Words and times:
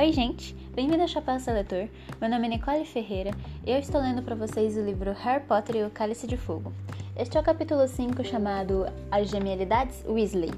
Oi, 0.00 0.12
gente! 0.12 0.56
Bem-vindo 0.74 1.02
ao 1.02 1.08
Chapéu 1.08 1.38
Seletor. 1.38 1.86
Meu 2.18 2.30
nome 2.30 2.46
é 2.46 2.50
Nicole 2.52 2.86
Ferreira 2.86 3.32
e 3.66 3.70
eu 3.70 3.78
estou 3.78 4.00
lendo 4.00 4.22
para 4.22 4.34
vocês 4.34 4.74
o 4.74 4.80
livro 4.80 5.12
Harry 5.12 5.44
Potter 5.44 5.76
e 5.76 5.84
o 5.84 5.90
Cálice 5.90 6.26
de 6.26 6.38
Fogo. 6.38 6.72
Este 7.14 7.36
é 7.36 7.40
o 7.40 7.44
capítulo 7.44 7.86
5 7.86 8.24
chamado 8.24 8.86
As 9.10 9.28
Genialidades 9.28 10.02
Weasley. 10.08 10.54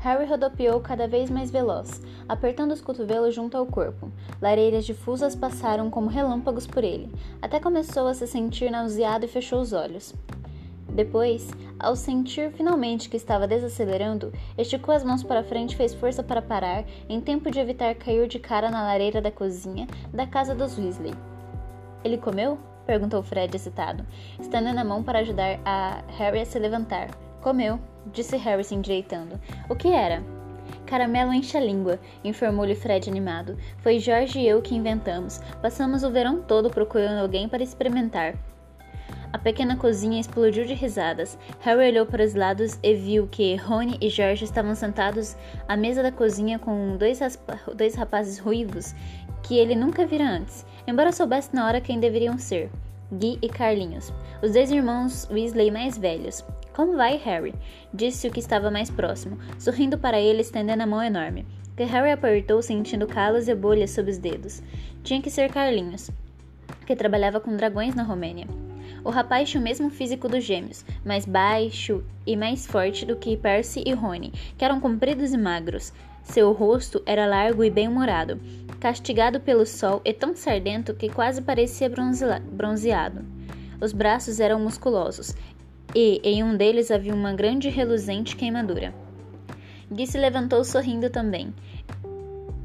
Harry 0.00 0.26
rodopiou 0.26 0.78
cada 0.82 1.08
vez 1.08 1.30
mais 1.30 1.50
veloz, 1.50 2.02
apertando 2.28 2.72
os 2.72 2.82
cotovelos 2.82 3.34
junto 3.34 3.56
ao 3.56 3.64
corpo. 3.64 4.12
Lareiras 4.42 4.84
difusas 4.84 5.34
passaram 5.34 5.88
como 5.88 6.10
relâmpagos 6.10 6.66
por 6.66 6.84
ele, 6.84 7.10
até 7.40 7.58
começou 7.58 8.08
a 8.08 8.14
se 8.14 8.26
sentir 8.26 8.70
nauseado 8.70 9.24
e 9.24 9.28
fechou 9.28 9.58
os 9.58 9.72
olhos. 9.72 10.14
Depois, 10.94 11.50
ao 11.78 11.94
sentir 11.94 12.50
finalmente 12.52 13.08
que 13.08 13.16
estava 13.16 13.46
desacelerando, 13.46 14.32
esticou 14.58 14.94
as 14.94 15.04
mãos 15.04 15.22
para 15.22 15.44
frente 15.44 15.72
e 15.72 15.76
fez 15.76 15.94
força 15.94 16.22
para 16.22 16.42
parar, 16.42 16.84
em 17.08 17.20
tempo 17.20 17.50
de 17.50 17.60
evitar 17.60 17.94
cair 17.94 18.26
de 18.26 18.38
cara 18.38 18.70
na 18.70 18.82
lareira 18.82 19.20
da 19.20 19.30
cozinha 19.30 19.86
da 20.12 20.26
casa 20.26 20.54
dos 20.54 20.78
Weasley. 20.78 21.14
Ele 22.04 22.18
comeu? 22.18 22.58
perguntou 22.86 23.22
Fred 23.22 23.54
excitado, 23.54 24.04
estendendo 24.40 24.80
a 24.80 24.84
mão 24.84 25.02
para 25.02 25.20
ajudar 25.20 25.60
a 25.64 26.02
Harry 26.18 26.40
a 26.40 26.46
se 26.46 26.58
levantar. 26.58 27.10
Comeu, 27.40 27.78
disse 28.12 28.36
Harry 28.36 28.64
se 28.64 28.74
endireitando. 28.74 29.40
O 29.68 29.76
que 29.76 29.88
era? 29.88 30.22
Caramelo 30.86 31.32
enche 31.32 31.56
a 31.56 31.60
língua, 31.60 32.00
informou-lhe 32.24 32.74
Fred 32.74 33.08
animado. 33.08 33.56
Foi 33.78 34.00
Jorge 34.00 34.40
e 34.40 34.48
eu 34.48 34.60
que 34.60 34.74
inventamos. 34.74 35.38
Passamos 35.62 36.02
o 36.02 36.10
verão 36.10 36.42
todo 36.42 36.68
procurando 36.68 37.20
alguém 37.20 37.48
para 37.48 37.62
experimentar. 37.62 38.34
A 39.32 39.38
pequena 39.38 39.76
cozinha 39.76 40.20
explodiu 40.20 40.64
de 40.64 40.74
risadas. 40.74 41.38
Harry 41.60 41.90
olhou 41.90 42.04
para 42.04 42.24
os 42.24 42.34
lados 42.34 42.78
e 42.82 42.94
viu 42.94 43.28
que 43.28 43.54
Rony 43.54 43.96
e 44.00 44.08
George 44.08 44.44
estavam 44.44 44.74
sentados 44.74 45.36
à 45.68 45.76
mesa 45.76 46.02
da 46.02 46.10
cozinha 46.10 46.58
com 46.58 46.96
dois, 46.96 47.20
dois 47.76 47.94
rapazes 47.94 48.38
ruivos 48.38 48.94
que 49.42 49.56
ele 49.56 49.74
nunca 49.74 50.06
vira 50.06 50.24
antes, 50.24 50.66
embora 50.86 51.12
soubesse 51.12 51.54
na 51.54 51.66
hora 51.66 51.80
quem 51.80 51.98
deveriam 51.98 52.38
ser. 52.38 52.70
Guy 53.12 53.38
e 53.42 53.48
Carlinhos, 53.48 54.12
os 54.42 54.52
dois 54.52 54.70
irmãos 54.70 55.28
Weasley 55.30 55.70
mais 55.70 55.98
velhos. 55.98 56.44
Como 56.72 56.96
vai, 56.96 57.16
Harry? 57.16 57.54
Disse 57.92 58.28
o 58.28 58.30
que 58.30 58.38
estava 58.38 58.70
mais 58.70 58.90
próximo, 58.90 59.38
sorrindo 59.58 59.98
para 59.98 60.20
ele, 60.20 60.42
estendendo 60.42 60.82
a 60.82 60.86
mão 60.86 61.02
enorme, 61.02 61.46
que 61.76 61.82
Harry 61.82 62.12
apertou, 62.12 62.62
sentindo 62.62 63.06
calos 63.06 63.48
e 63.48 63.54
bolhas 63.54 63.90
sob 63.90 64.10
os 64.10 64.18
dedos. 64.18 64.62
Tinha 65.02 65.20
que 65.20 65.30
ser 65.30 65.50
Carlinhos, 65.50 66.10
que 66.86 66.94
trabalhava 66.94 67.40
com 67.40 67.56
dragões 67.56 67.94
na 67.94 68.04
Romênia. 68.04 68.46
O 69.04 69.10
rapaz 69.10 69.48
tinha 69.48 69.60
o 69.60 69.64
mesmo 69.64 69.90
físico 69.90 70.28
dos 70.28 70.44
gêmeos, 70.44 70.84
mais 71.04 71.24
baixo 71.24 72.04
e 72.26 72.36
mais 72.36 72.66
forte 72.66 73.06
do 73.06 73.16
que 73.16 73.36
Percy 73.36 73.82
e 73.86 73.92
Rony, 73.92 74.32
que 74.58 74.64
eram 74.64 74.80
compridos 74.80 75.32
e 75.32 75.38
magros. 75.38 75.92
Seu 76.22 76.52
rosto 76.52 77.02
era 77.06 77.26
largo 77.26 77.64
e 77.64 77.70
bem-humorado, 77.70 78.38
castigado 78.78 79.40
pelo 79.40 79.64
sol 79.64 80.00
e 80.04 80.12
tão 80.12 80.36
sardento 80.36 80.94
que 80.94 81.08
quase 81.08 81.40
parecia 81.40 81.90
bronzeado. 81.90 83.24
Os 83.80 83.92
braços 83.92 84.38
eram 84.38 84.60
musculosos, 84.60 85.34
e 85.94 86.20
em 86.22 86.44
um 86.44 86.56
deles 86.56 86.90
havia 86.90 87.14
uma 87.14 87.32
grande 87.32 87.68
reluzente 87.68 88.36
queimadura. 88.36 88.94
Guy 89.90 90.06
se 90.06 90.18
levantou 90.18 90.62
sorrindo 90.62 91.10
também 91.10 91.52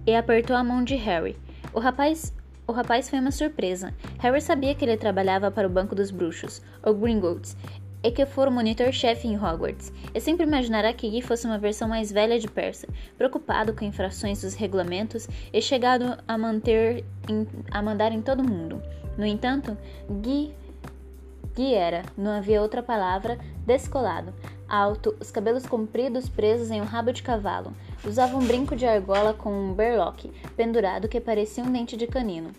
e 0.05 0.13
apertou 0.15 0.55
a 0.55 0.63
mão 0.63 0.83
de 0.83 0.95
Harry. 0.95 1.35
O 1.73 1.79
rapaz 1.79 2.33
o 2.67 2.71
rapaz 2.71 3.09
foi 3.09 3.19
uma 3.19 3.31
surpresa. 3.31 3.93
Harry 4.19 4.41
sabia 4.41 4.73
que 4.73 4.83
ele 4.83 4.97
trabalhava 4.97 5.51
para 5.51 5.67
o 5.67 5.71
Banco 5.71 5.93
dos 5.93 6.11
Bruxos, 6.11 6.61
ou 6.83 6.93
Gringotts, 6.93 7.55
e 8.05 8.11
que 8.11 8.25
fora 8.25 8.51
o 8.51 8.53
monitor-chefe 8.53 9.27
em 9.27 9.35
Hogwarts. 9.35 9.91
E 10.13 10.19
sempre 10.19 10.45
imaginara 10.45 10.93
que 10.93 11.09
Guy 11.09 11.21
fosse 11.21 11.47
uma 11.47 11.57
versão 11.57 11.87
mais 11.87 12.11
velha 12.11 12.39
de 12.39 12.47
Percy, 12.47 12.87
preocupado 13.17 13.73
com 13.73 13.83
infrações 13.83 14.41
dos 14.41 14.53
regulamentos 14.53 15.27
e 15.51 15.59
chegado 15.59 16.15
a, 16.27 16.37
manter 16.37 17.03
em, 17.27 17.47
a 17.71 17.81
mandar 17.81 18.11
em 18.11 18.21
todo 18.21 18.43
mundo. 18.43 18.81
No 19.17 19.25
entanto, 19.25 19.75
Guy, 20.07 20.53
Guy 21.55 21.73
era, 21.73 22.03
não 22.15 22.31
havia 22.31 22.61
outra 22.61 22.83
palavra, 22.83 23.39
descolado, 23.65 24.33
alto, 24.69 25.15
os 25.19 25.31
cabelos 25.31 25.65
compridos 25.65 26.29
presos 26.29 26.69
em 26.69 26.81
um 26.81 26.85
rabo 26.85 27.11
de 27.11 27.23
cavalo. 27.23 27.73
Usava 28.03 28.37
um 28.37 28.45
brinco 28.45 28.75
de 28.75 28.85
argola 28.85 29.33
com 29.33 29.51
um 29.51 29.73
berlock 29.73 30.31
pendurado 30.55 31.07
que 31.07 31.19
parecia 31.19 31.63
um 31.63 31.71
dente 31.71 31.97
de 31.97 32.05
canino. 32.05 32.51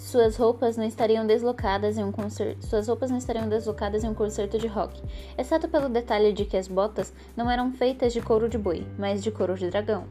Suas 0.00 0.38
roupas 0.38 0.78
não 0.78 0.84
estariam 0.84 1.26
deslocadas 1.26 1.98
em 1.98 2.02
um 2.02 2.10
concerto, 2.10 2.66
suas 2.66 2.88
roupas 2.88 3.10
não 3.10 3.18
estariam 3.18 3.46
deslocadas 3.46 4.02
em 4.02 4.08
um 4.08 4.14
concerto 4.14 4.58
de 4.58 4.66
rock, 4.66 5.00
exceto 5.36 5.68
pelo 5.68 5.90
detalhe 5.90 6.32
de 6.32 6.46
que 6.46 6.56
as 6.56 6.66
botas 6.66 7.12
não 7.36 7.50
eram 7.50 7.70
feitas 7.70 8.10
de 8.14 8.20
couro 8.22 8.48
de 8.48 8.56
boi, 8.56 8.84
mas 8.98 9.22
de 9.22 9.30
couro 9.30 9.54
de 9.54 9.68
dragão. 9.68 10.06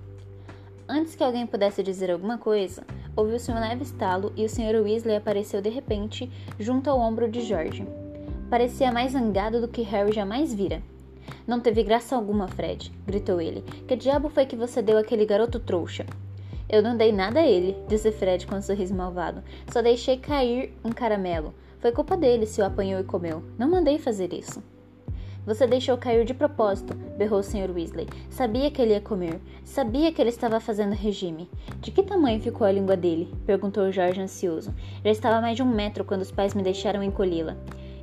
Antes 0.88 1.16
que 1.16 1.24
alguém 1.24 1.48
pudesse 1.48 1.82
dizer 1.82 2.12
alguma 2.12 2.38
coisa, 2.38 2.84
ouviu-se 3.16 3.52
um 3.52 3.60
leve 3.60 3.82
estalo 3.82 4.32
e 4.38 4.46
o 4.46 4.50
Sr. 4.50 4.80
Weasley 4.80 5.18
apareceu 5.18 5.60
de 5.60 5.70
repente 5.70 6.32
junto 6.60 6.88
ao 6.88 7.00
ombro 7.00 7.28
de 7.28 7.42
George. 7.42 7.86
Parecia 8.48 8.92
mais 8.92 9.14
zangado 9.14 9.60
do 9.60 9.68
que 9.68 9.82
Harry 9.82 10.14
jamais 10.14 10.54
vira. 10.54 10.84
Não 11.48 11.60
teve 11.60 11.82
graça 11.82 12.16
alguma, 12.16 12.48
Fred, 12.48 12.92
gritou 13.08 13.42
ele. 13.42 13.64
Que 13.88 13.96
diabo 13.96 14.30
foi 14.30 14.46
que 14.46 14.56
você 14.56 14.84
deu 14.84 15.00
àquele 15.00 15.26
garoto 15.26 15.60
trouxa? 15.60 16.06
Eu 16.70 16.84
não 16.84 16.96
dei 16.96 17.12
nada 17.12 17.40
a 17.40 17.48
ele, 17.48 17.76
disse 17.88 18.12
Fred 18.12 18.46
com 18.46 18.56
um 18.56 18.62
sorriso 18.62 18.94
malvado. 18.94 19.44
Só 19.72 19.82
deixei 19.82 20.18
cair 20.18 20.72
um 20.86 20.92
caramelo. 20.92 21.52
Foi 21.80 21.92
culpa 21.92 22.16
dele 22.16 22.46
se 22.46 22.62
o 22.62 22.66
apanhou 22.66 23.00
e 23.00 23.04
comeu. 23.04 23.44
Não 23.58 23.68
mandei 23.68 23.98
fazer 23.98 24.32
isso. 24.34 24.62
Você 25.48 25.66
deixou 25.66 25.98
cair 25.98 26.26
de 26.26 26.34
propósito, 26.34 26.94
berrou 27.18 27.40
o 27.40 27.44
Sr. 27.44 27.72
Weasley. 27.74 28.08
Sabia 28.30 28.70
que 28.70 28.80
ele 28.80 28.92
ia 28.92 29.02
comer. 29.02 29.42
Sabia 29.64 30.12
que 30.12 30.22
ele 30.22 30.30
estava 30.30 30.60
fazendo 30.60 30.94
regime. 30.94 31.50
De 31.82 31.90
que 31.90 32.04
tamanho 32.04 32.40
ficou 32.40 32.68
a 32.68 32.72
língua 32.72 32.96
dele? 32.96 33.34
perguntou 33.48 33.92
Jorge 33.92 34.22
ansioso. 34.22 34.72
Já 35.04 35.10
estava 35.10 35.42
mais 35.42 35.56
de 35.56 35.64
um 35.64 35.74
metro 35.74 36.06
quando 36.06 36.22
os 36.22 36.30
pais 36.30 36.54
me 36.54 36.62
deixaram 36.62 37.02
encolhê-la. 37.02 37.58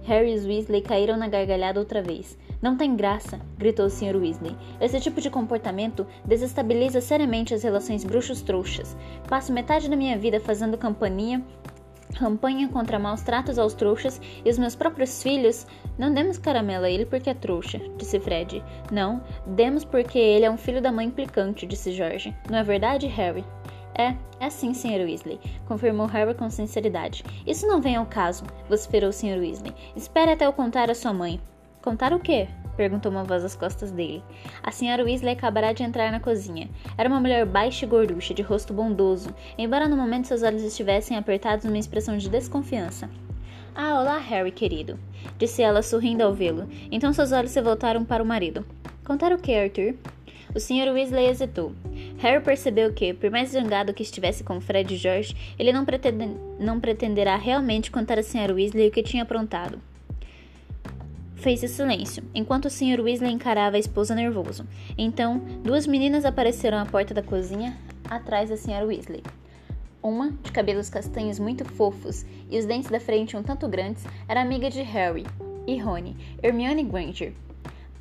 Harry 0.06 0.34
e 0.34 0.46
Weasley 0.46 0.82
caíram 0.82 1.16
na 1.16 1.28
gargalhada 1.28 1.80
outra 1.80 2.02
vez. 2.02 2.38
Não 2.62 2.76
tem 2.76 2.96
graça, 2.96 3.40
gritou 3.58 3.86
o 3.86 3.90
Sr. 3.90 4.16
Weasley. 4.16 4.56
Esse 4.80 5.00
tipo 5.00 5.20
de 5.20 5.28
comportamento 5.28 6.06
desestabiliza 6.24 7.00
seriamente 7.00 7.52
as 7.52 7.62
relações 7.62 8.04
bruxos-trouxas. 8.04 8.96
Passo 9.28 9.52
metade 9.52 9.90
da 9.90 9.96
minha 9.96 10.16
vida 10.16 10.40
fazendo 10.40 10.78
campanha 10.78 11.44
campanha 12.16 12.68
contra 12.68 12.98
maus 12.98 13.22
tratos 13.22 13.58
aos 13.58 13.74
trouxas 13.74 14.20
e 14.44 14.48
os 14.48 14.58
meus 14.58 14.74
próprios 14.74 15.22
filhos. 15.22 15.66
Não 15.98 16.12
demos 16.12 16.38
caramelo 16.38 16.84
a 16.84 16.90
ele 16.90 17.04
porque 17.04 17.30
é 17.30 17.34
trouxa, 17.34 17.78
disse 17.96 18.18
Fred. 18.18 18.64
Não, 18.90 19.22
demos 19.46 19.84
porque 19.84 20.18
ele 20.18 20.44
é 20.44 20.50
um 20.50 20.56
filho 20.56 20.80
da 20.80 20.92
mãe 20.92 21.06
implicante, 21.06 21.66
disse 21.66 21.92
George. 21.92 22.34
Não 22.50 22.58
é 22.58 22.62
verdade, 22.62 23.06
Harry? 23.06 23.44
É, 23.98 24.14
é 24.40 24.50
sim, 24.50 24.74
Sr. 24.74 25.04
Weasley, 25.04 25.40
confirmou 25.66 26.06
Harry 26.06 26.34
com 26.34 26.50
sinceridade. 26.50 27.24
Isso 27.46 27.66
não 27.66 27.80
vem 27.80 27.96
ao 27.96 28.04
caso, 28.04 28.44
vociferou 28.68 29.10
o 29.10 29.12
Sr. 29.12 29.38
Weasley. 29.38 29.72
Espere 29.96 30.32
até 30.32 30.46
eu 30.46 30.52
contar 30.52 30.90
a 30.90 30.94
sua 30.94 31.12
mãe. 31.12 31.40
Contar 31.80 32.12
o 32.12 32.18
quê? 32.18 32.48
perguntou 32.76 33.10
uma 33.10 33.24
voz 33.24 33.42
às 33.42 33.56
costas 33.56 33.90
dele. 33.90 34.22
A 34.62 34.70
Sra. 34.70 35.02
Weasley 35.02 35.32
acabará 35.32 35.72
de 35.72 35.82
entrar 35.82 36.12
na 36.12 36.20
cozinha. 36.20 36.68
Era 36.98 37.08
uma 37.08 37.18
mulher 37.18 37.46
baixa 37.46 37.86
e 37.86 37.88
gorducha, 37.88 38.34
de 38.34 38.42
rosto 38.42 38.74
bondoso, 38.74 39.34
embora 39.56 39.88
no 39.88 39.96
momento 39.96 40.26
seus 40.26 40.42
olhos 40.42 40.62
estivessem 40.62 41.16
apertados 41.16 41.64
numa 41.64 41.78
expressão 41.78 42.18
de 42.18 42.28
desconfiança. 42.28 43.08
Ah, 43.74 44.00
olá, 44.00 44.18
Harry, 44.18 44.50
querido, 44.50 44.98
disse 45.38 45.62
ela 45.62 45.82
sorrindo 45.82 46.22
ao 46.22 46.34
vê-lo. 46.34 46.68
Então 46.90 47.12
seus 47.12 47.32
olhos 47.32 47.50
se 47.50 47.60
voltaram 47.60 48.04
para 48.04 48.22
o 48.22 48.26
marido. 48.26 48.64
Contar 49.04 49.32
o 49.32 49.38
que, 49.38 49.54
Arthur? 49.54 49.94
O 50.54 50.60
Sr. 50.60 50.92
Weasley 50.92 51.28
hesitou. 51.28 51.72
Harry 52.18 52.42
percebeu 52.42 52.92
que, 52.92 53.12
por 53.12 53.30
mais 53.30 53.50
zangado 53.50 53.92
que 53.92 54.02
estivesse 54.02 54.42
com 54.42 54.60
Fred 54.60 54.94
e 54.94 54.96
George, 54.96 55.36
ele 55.58 55.72
não, 55.72 55.84
pretende, 55.84 56.30
não 56.58 56.80
pretenderá 56.80 57.36
realmente 57.36 57.90
contar 57.90 58.18
a 58.18 58.22
Sr. 58.22 58.52
Weasley 58.52 58.88
o 58.88 58.90
que 58.90 59.02
tinha 59.02 59.22
aprontado. 59.22 59.78
Fez-se 61.34 61.68
silêncio, 61.68 62.24
enquanto 62.34 62.64
o 62.64 62.70
Sr. 62.70 63.00
Weasley 63.00 63.30
encarava 63.30 63.76
a 63.76 63.78
esposa 63.78 64.14
nervoso. 64.14 64.66
Então, 64.96 65.38
duas 65.62 65.86
meninas 65.86 66.24
apareceram 66.24 66.78
à 66.78 66.86
porta 66.86 67.12
da 67.12 67.22
cozinha, 67.22 67.76
atrás 68.08 68.48
da 68.48 68.56
Sra. 68.56 68.84
Weasley. 68.84 69.22
Uma, 70.02 70.30
de 70.42 70.50
cabelos 70.52 70.88
castanhos 70.88 71.38
muito 71.38 71.64
fofos 71.64 72.24
e 72.50 72.58
os 72.58 72.64
dentes 72.64 72.90
da 72.90 73.00
frente 73.00 73.36
um 73.36 73.42
tanto 73.42 73.68
grandes, 73.68 74.04
era 74.26 74.40
amiga 74.40 74.70
de 74.70 74.80
Harry 74.82 75.26
e 75.66 75.76
Rony, 75.78 76.16
Hermione 76.42 76.84
Granger, 76.84 77.32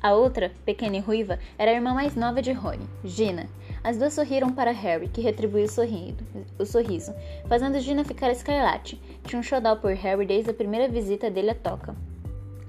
a 0.02 0.14
outra, 0.14 0.52
pequena 0.64 0.98
e 0.98 1.00
ruiva, 1.00 1.38
era 1.58 1.70
a 1.70 1.74
irmã 1.74 1.92
mais 1.92 2.14
nova 2.14 2.40
de 2.40 2.52
Rony, 2.52 2.86
Gina. 3.04 3.48
As 3.86 3.96
duas 3.96 4.14
sorriram 4.14 4.52
para 4.52 4.72
Harry, 4.72 5.06
que 5.06 5.20
retribuiu 5.20 5.66
o, 5.66 6.62
o 6.62 6.66
sorriso, 6.66 7.14
fazendo 7.48 7.78
Gina 7.78 8.04
ficar 8.04 8.32
escarlate. 8.32 9.00
Tinha 9.22 9.38
um 9.38 9.44
xodó 9.44 9.76
por 9.76 9.92
Harry 9.92 10.26
desde 10.26 10.50
a 10.50 10.54
primeira 10.54 10.88
visita 10.88 11.30
dele 11.30 11.50
à 11.50 11.54
toca. 11.54 11.94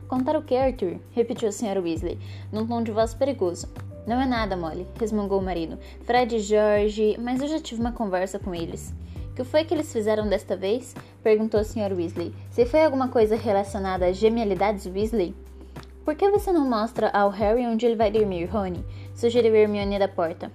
Contar 0.08 0.36
o 0.36 0.44
que, 0.44 0.56
Arthur? 0.56 1.00
repetiu 1.14 1.48
a 1.48 1.52
Sra. 1.52 1.82
Weasley, 1.82 2.20
num 2.52 2.68
tom 2.68 2.84
de 2.84 2.92
voz 2.92 3.16
perigoso. 3.16 3.68
Não 4.06 4.22
é 4.22 4.28
nada, 4.28 4.56
Molly, 4.56 4.86
resmungou 5.00 5.40
o 5.40 5.44
marido. 5.44 5.80
Fred 6.04 6.36
e 6.36 6.40
George, 6.40 7.18
mas 7.20 7.42
eu 7.42 7.48
já 7.48 7.60
tive 7.60 7.82
uma 7.82 7.94
conversa 7.94 8.38
com 8.38 8.54
eles. 8.54 8.94
Que 9.36 9.44
foi 9.44 9.64
que 9.64 9.74
eles 9.74 9.92
fizeram 9.92 10.30
desta 10.30 10.56
vez? 10.56 10.96
perguntou 11.24 11.60
a 11.60 11.64
Sra. 11.64 11.96
Weasley. 11.96 12.32
Se 12.52 12.64
foi 12.64 12.84
alguma 12.84 13.08
coisa 13.08 13.36
relacionada 13.36 14.06
às 14.06 14.18
genialidades 14.18 14.86
Weasley? 14.86 15.34
Por 16.06 16.14
que 16.14 16.30
você 16.30 16.52
não 16.52 16.70
mostra 16.70 17.10
ao 17.10 17.32
Harry 17.32 17.66
onde 17.66 17.88
ele 17.88 17.96
vai 17.96 18.12
dormir, 18.12 18.46
Rony? 18.46 18.86
Sugeriu 19.16 19.56
Hermione 19.56 19.98
da 19.98 20.08
porta. 20.08 20.52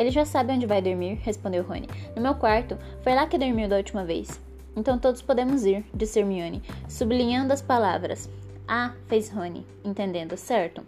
Ele 0.00 0.10
já 0.10 0.24
sabe 0.24 0.54
onde 0.54 0.64
vai 0.64 0.80
dormir, 0.80 1.20
respondeu 1.22 1.62
Rony. 1.62 1.86
No 2.16 2.22
meu 2.22 2.34
quarto. 2.34 2.78
Foi 3.02 3.14
lá 3.14 3.26
que 3.26 3.36
dormiu 3.36 3.68
da 3.68 3.76
última 3.76 4.02
vez. 4.02 4.40
Então 4.74 4.98
todos 4.98 5.20
podemos 5.20 5.66
ir, 5.66 5.84
disse 5.92 6.18
Hermione, 6.18 6.62
sublinhando 6.88 7.52
as 7.52 7.60
palavras. 7.60 8.26
Ah, 8.66 8.94
fez 9.08 9.28
Rony, 9.28 9.66
entendendo, 9.84 10.38
certo? 10.38 10.82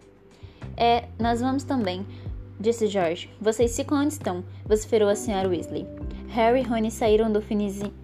É, 0.79 1.05
nós 1.19 1.43
vamos 1.43 1.63
também, 1.63 2.07
disse 2.59 2.87
George. 2.87 3.29
Vocês 3.39 3.77
ficam 3.77 3.99
onde 3.99 4.15
estão, 4.15 4.43
vociferou 4.65 5.11
a 5.11 5.15
senhora 5.15 5.47
Weasley. 5.47 5.87
Harry 6.29 6.61
e 6.61 6.63
Rony 6.63 6.91
saíram 6.91 7.31
do, 7.31 7.41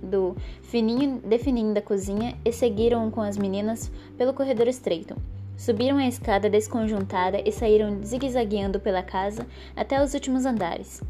do 0.03 0.37
fininho 0.61 1.23
defininho 1.25 1.73
da 1.73 1.81
cozinha 1.81 2.37
e 2.45 2.53
seguiram 2.53 3.11
com 3.11 3.23
as 3.23 3.39
meninas 3.39 3.91
pelo 4.19 4.35
corredor 4.35 4.69
estreito. 4.69 5.17
Subiram 5.59 5.97
a 5.99 6.07
escada 6.07 6.49
desconjuntada 6.49 7.43
e 7.45 7.51
saíram 7.51 8.01
zigue-zagueando 8.05 8.79
pela 8.79 9.03
casa 9.03 9.45
até 9.75 10.01
os 10.01 10.15
últimos 10.15 10.47
andares. 10.47 11.03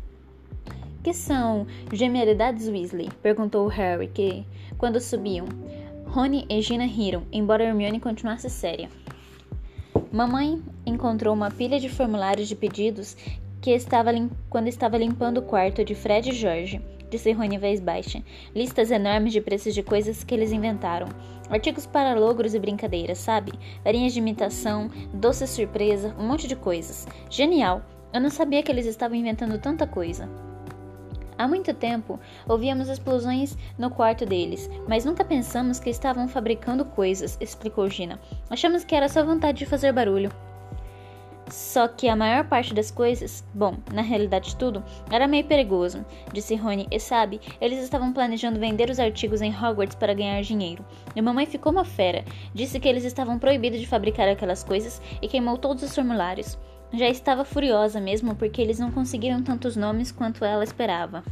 Que 1.05 1.13
são 1.13 1.67
genialidades 1.93 2.67
Weasley? 2.67 3.11
perguntou 3.23 3.69
Harry, 3.69 4.09
que, 4.09 4.47
quando 4.79 5.01
subiam. 5.01 5.45
Rony 6.07 6.47
e 6.49 6.63
Gina 6.63 6.87
riram, 6.87 7.25
embora 7.31 7.63
Hermione 7.63 8.01
continuasse 8.01 8.49
séria. 8.49 8.89
Mamãe 10.11 10.63
encontrou 10.87 11.35
uma 11.35 11.51
pilha 11.51 11.79
de 11.79 11.91
formulários 11.91 12.49
de 12.49 12.57
pedidos 12.57 13.19
que 13.61 13.73
estava 13.73 14.11
quando 14.49 14.69
estava 14.69 14.97
limpando 14.97 15.39
o 15.39 15.43
quarto 15.43 15.85
de 15.85 15.95
Fred 15.95 16.31
e 16.31 16.33
George 16.33 16.81
disse 17.11 17.33
Rony 17.33 17.57
em 17.57 17.59
voz 17.59 17.81
baixa. 17.81 18.23
Listas 18.55 18.91
enormes 18.91 19.33
de 19.33 19.41
preços 19.41 19.75
de 19.75 19.83
coisas 19.83 20.25
que 20.25 20.35
eles 20.35 20.53
inventaram. 20.53 21.09
Artigos 21.51 21.87
para 21.87 22.19
logros 22.19 22.55
e 22.55 22.59
brincadeiras, 22.59 23.19
sabe? 23.19 23.53
Varinhas 23.85 24.13
de 24.13 24.19
imitação, 24.19 24.91
doce 25.15 25.47
surpresa, 25.47 26.15
um 26.19 26.27
monte 26.27 26.47
de 26.47 26.57
coisas. 26.57 27.07
Genial! 27.31 27.83
Eu 28.13 28.21
não 28.21 28.31
sabia 28.31 28.63
que 28.63 28.73
eles 28.73 28.87
estavam 28.87 29.17
inventando 29.17 29.59
tanta 29.59 29.87
coisa. 29.87 30.29
Há 31.39 31.47
muito 31.47 31.73
tempo 31.73 32.19
ouvíamos 32.49 32.89
explosões 32.89 33.57
no 33.79 33.91
quarto 33.91 34.27
deles, 34.27 34.69
mas 34.89 35.05
nunca 35.05 35.25
pensamos 35.25 35.79
que 35.79 35.89
estavam 35.89 36.27
fabricando 36.27 36.85
coisas, 36.85 37.39
explicou 37.41 37.89
Gina. 37.89 38.19
Achamos 38.51 38.85
que 38.85 38.95
era 38.95 39.09
só 39.09 39.25
vontade 39.25 39.59
de 39.59 39.67
fazer 39.67 39.93
barulho. 39.93 40.33
Só 41.51 41.89
que 41.89 42.09
a 42.09 42.17
maior 42.17 42.45
parte 42.45 42.75
das 42.75 42.91
coisas, 42.91 43.43
bom, 43.55 43.77
na 43.93 44.03
realidade 44.03 44.55
tudo, 44.57 44.85
era 45.11 45.27
meio 45.27 45.45
perigoso, 45.45 46.05
disse 46.33 46.55
Rony. 46.55 46.87
E 46.91 47.01
sabe, 47.01 47.41
eles 47.61 47.79
estavam 47.83 48.13
planejando 48.13 48.61
vender 48.61 48.91
os 48.91 48.99
artigos 48.99 49.41
em 49.41 49.55
Hogwarts 49.55 49.95
para 49.95 50.15
ganhar 50.15 50.43
dinheiro. 50.43 50.85
E 51.17 51.23
mamãe 51.23 51.47
ficou 51.47 51.73
uma 51.73 51.85
fera. 51.85 52.25
Disse 52.53 52.79
que 52.79 52.89
eles 52.89 53.05
estavam 53.05 53.39
proibidos 53.39 53.81
de 53.81 53.87
fabricar 53.87 54.29
aquelas 54.29 54.63
coisas 54.63 55.01
e 55.23 55.29
queimou 55.29 55.57
todos 55.57 55.83
os 55.83 55.95
formulários. 55.95 56.59
Já 56.93 57.09
estava 57.09 57.45
furiosa 57.45 58.01
mesmo 58.01 58.35
porque 58.35 58.61
eles 58.61 58.79
não 58.79 58.91
conseguiram 58.91 59.43
tantos 59.43 59.77
nomes 59.77 60.13
quanto 60.13 60.45
ela 60.45 60.65
esperava. 60.65 61.23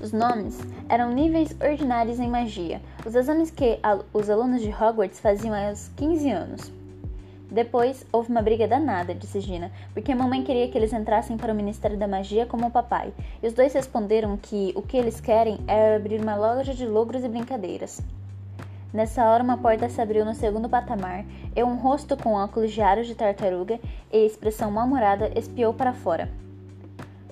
Os 0.00 0.12
nomes 0.12 0.58
eram 0.88 1.12
níveis 1.12 1.54
ordinários 1.60 2.18
em 2.18 2.28
magia, 2.28 2.80
os 3.04 3.14
exames 3.14 3.50
que 3.50 3.78
os 4.14 4.30
alunos 4.30 4.62
de 4.62 4.70
Hogwarts 4.70 5.20
faziam 5.20 5.54
aos 5.54 5.88
15 5.96 6.30
anos. 6.30 6.79
Depois 7.50 8.06
houve 8.12 8.30
uma 8.30 8.40
briga 8.40 8.68
danada, 8.68 9.12
disse 9.12 9.40
Gina, 9.40 9.72
porque 9.92 10.12
a 10.12 10.16
mamãe 10.16 10.44
queria 10.44 10.68
que 10.68 10.78
eles 10.78 10.92
entrassem 10.92 11.36
para 11.36 11.52
o 11.52 11.56
Ministério 11.56 11.98
da 11.98 12.06
Magia 12.06 12.46
como 12.46 12.68
o 12.68 12.70
papai, 12.70 13.12
e 13.42 13.46
os 13.46 13.52
dois 13.52 13.72
responderam 13.72 14.36
que 14.36 14.72
o 14.76 14.82
que 14.82 14.96
eles 14.96 15.20
querem 15.20 15.58
é 15.66 15.96
abrir 15.96 16.20
uma 16.20 16.36
loja 16.36 16.72
de 16.72 16.86
logros 16.86 17.24
e 17.24 17.28
brincadeiras. 17.28 18.00
Nessa 18.92 19.24
hora, 19.24 19.42
uma 19.42 19.56
porta 19.56 19.88
se 19.88 20.00
abriu 20.00 20.24
no 20.24 20.34
segundo 20.34 20.68
patamar 20.68 21.24
e 21.54 21.62
um 21.62 21.76
rosto 21.76 22.16
com 22.16 22.34
óculos 22.34 22.72
de 22.72 22.80
aros 22.80 23.06
de 23.06 23.14
tartaruga 23.14 23.80
e 24.12 24.26
expressão 24.26 24.70
mal-humorada 24.70 25.30
espiou 25.36 25.74
para 25.74 25.92
fora. 25.92 26.28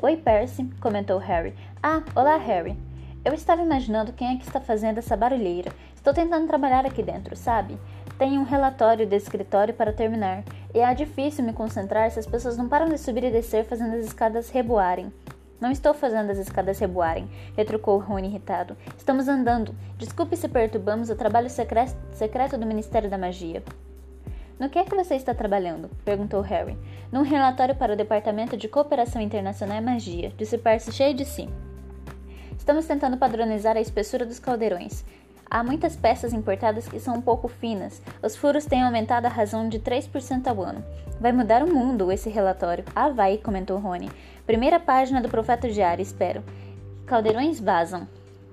Oi, 0.01 0.17
Percy, 0.17 0.65
comentou 0.81 1.19
Harry. 1.19 1.55
Ah, 1.83 2.03
olá, 2.15 2.37
Harry. 2.37 2.77
Eu 3.25 3.35
estava 3.35 3.63
imaginando 3.63 4.13
quem 4.13 4.35
é 4.35 4.37
que 4.37 4.45
está 4.45 4.61
fazendo 4.61 4.99
essa 4.99 5.17
barulheira. 5.17 5.73
Estou 6.09 6.25
tentando 6.25 6.47
trabalhar 6.47 6.87
aqui 6.87 7.03
dentro, 7.03 7.37
sabe? 7.37 7.79
Tenho 8.19 8.41
um 8.41 8.45
relatório 8.45 9.05
de 9.05 9.15
escritório 9.15 9.75
para 9.75 9.93
terminar, 9.93 10.43
e 10.75 10.79
é 10.79 10.95
difícil 10.95 11.45
me 11.45 11.53
concentrar 11.53 12.11
se 12.11 12.19
as 12.19 12.27
pessoas 12.27 12.57
não 12.57 12.67
param 12.67 12.89
de 12.89 12.97
subir 12.97 13.25
e 13.25 13.31
descer 13.31 13.67
fazendo 13.67 13.95
as 13.95 14.07
escadas 14.07 14.49
reboarem. 14.49 15.13
Não 15.61 15.71
estou 15.71 15.93
fazendo 15.93 16.31
as 16.31 16.39
escadas 16.39 16.79
reboarem, 16.79 17.29
retrucou 17.55 17.99
Rony 17.99 18.27
irritado. 18.27 18.75
Estamos 18.97 19.29
andando. 19.29 19.75
Desculpe 19.99 20.35
se 20.35 20.49
perturbamos 20.49 21.11
o 21.11 21.15
trabalho 21.15 21.51
secreto 21.51 22.57
do 22.57 22.65
Ministério 22.65 23.11
da 23.11 23.19
Magia. 23.19 23.63
No 24.59 24.71
que 24.71 24.79
é 24.79 24.85
que 24.85 24.97
você 24.97 25.15
está 25.15 25.35
trabalhando? 25.35 25.91
perguntou 26.07 26.41
Harry. 26.41 26.79
Num 27.13 27.21
relatório 27.21 27.75
para 27.75 27.93
o 27.93 27.97
Departamento 27.97 28.57
de 28.57 28.67
Cooperação 28.67 29.21
Internacional 29.21 29.77
e 29.77 29.83
Magia, 29.83 30.33
disse 30.39 30.57
Percy 30.57 30.91
cheio 30.91 31.13
de 31.13 31.27
si. 31.27 31.51
Estamos 32.69 32.87
tentando 32.87 33.17
padronizar 33.17 33.77
a 33.77 33.81
espessura 33.81 34.27
dos 34.27 34.39
caldeirões. 34.39 35.05
Há 35.51 35.65
muitas 35.65 35.97
peças 35.97 36.33
importadas 36.33 36.87
que 36.87 37.01
são 37.01 37.17
um 37.17 37.23
pouco 37.23 37.49
finas. 37.49 38.03
Os 38.23 38.37
furos 38.37 38.67
têm 38.67 38.83
aumentado 38.83 39.25
a 39.27 39.31
razão 39.31 39.69
de 39.69 39.79
3% 39.79 40.47
ao 40.47 40.63
ano. 40.63 40.85
Vai 41.19 41.33
mudar 41.33 41.63
o 41.63 41.73
mundo 41.73 42.13
esse 42.13 42.29
relatório. 42.29 42.85
Ah, 42.95 43.09
vai, 43.09 43.39
comentou 43.39 43.79
Rony. 43.79 44.11
Primeira 44.47 44.79
página 44.79 45.21
do 45.23 45.29
Profeta 45.29 45.69
Diário, 45.69 46.03
espero. 46.03 46.45
Caldeirões 47.07 47.59
vazam. 47.59 48.07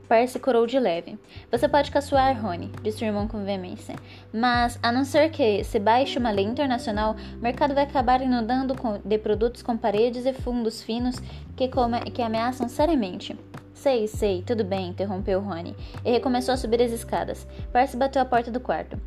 Percy 0.07 0.39
corou 0.39 0.67
de 0.67 0.79
leve. 0.79 1.17
Você 1.51 1.67
pode 1.67 1.91
caçoar, 1.91 2.39
Rony, 2.39 2.71
disse 2.83 3.03
o 3.03 3.07
irmão 3.07 3.27
com 3.27 3.43
veemência. 3.43 3.95
Mas, 4.31 4.77
a 4.81 4.91
não 4.91 5.03
ser 5.03 5.31
que 5.31 5.63
se 5.63 5.79
baixe 5.79 6.19
uma 6.19 6.31
lei 6.31 6.45
internacional, 6.45 7.15
o 7.37 7.41
mercado 7.41 7.73
vai 7.73 7.83
acabar 7.83 8.21
inundando 8.21 8.75
de 9.03 9.17
produtos 9.17 9.61
com 9.61 9.75
paredes 9.75 10.25
e 10.25 10.33
fundos 10.33 10.81
finos 10.81 11.15
que, 11.55 11.69
que 12.13 12.21
ameaçam 12.21 12.69
seriamente. 12.69 13.35
Sei, 13.73 14.07
sei, 14.07 14.41
tudo 14.41 14.63
bem, 14.63 14.89
interrompeu 14.89 15.41
Rony, 15.41 15.75
e 16.03 16.11
recomeçou 16.11 16.53
a 16.53 16.57
subir 16.57 16.81
as 16.81 16.91
escadas. 16.91 17.45
Percy 17.73 17.97
bateu 17.97 18.21
a 18.21 18.25
porta 18.25 18.49
do 18.49 18.59
quarto. 18.59 18.97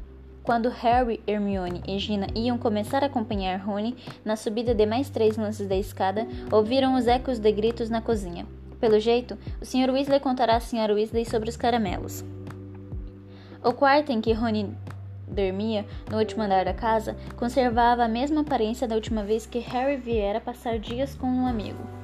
Quando 0.43 0.69
Harry, 0.69 1.21
Hermione 1.27 1.83
e 1.87 1.99
Gina 1.99 2.27
iam 2.35 2.57
começar 2.57 3.03
a 3.03 3.07
acompanhar 3.07 3.59
Rony 3.59 3.95
na 4.25 4.35
subida 4.35 4.75
de 4.75 4.87
mais 4.87 5.11
três 5.11 5.37
lances 5.37 5.67
da 5.67 5.77
escada, 5.77 6.27
ouviram 6.51 6.95
os 6.95 7.07
ecos 7.07 7.39
de 7.39 7.53
gritos 7.53 7.91
na 7.91 8.01
cozinha. 8.01 8.47
Pelo 8.81 9.01
jeito, 9.01 9.37
o 9.61 9.65
Sr. 9.65 9.91
Weasley 9.91 10.21
contará 10.21 10.57
à 10.57 10.61
Sra. 10.61 10.93
Weasley 10.93 11.25
sobre 11.25 11.49
os 11.49 11.57
caramelos. 11.57 12.25
O 13.63 13.73
quarto 13.73 14.13
em 14.13 14.21
que 14.21 14.33
Rony 14.33 14.75
dormia, 15.27 15.85
no 16.11 16.19
último 16.19 16.43
andar 16.43 16.65
da 16.65 16.73
casa, 16.73 17.17
conservava 17.37 18.05
a 18.05 18.09
mesma 18.09 18.43
aparência 18.43 18.87
da 18.87 18.95
última 18.95 19.23
vez 19.23 19.47
que 19.47 19.59
Harry 19.59 19.97
viera 19.97 20.41
passar 20.41 20.79
dias 20.79 21.15
com 21.15 21.27
um 21.27 21.47
amigo 21.47 21.99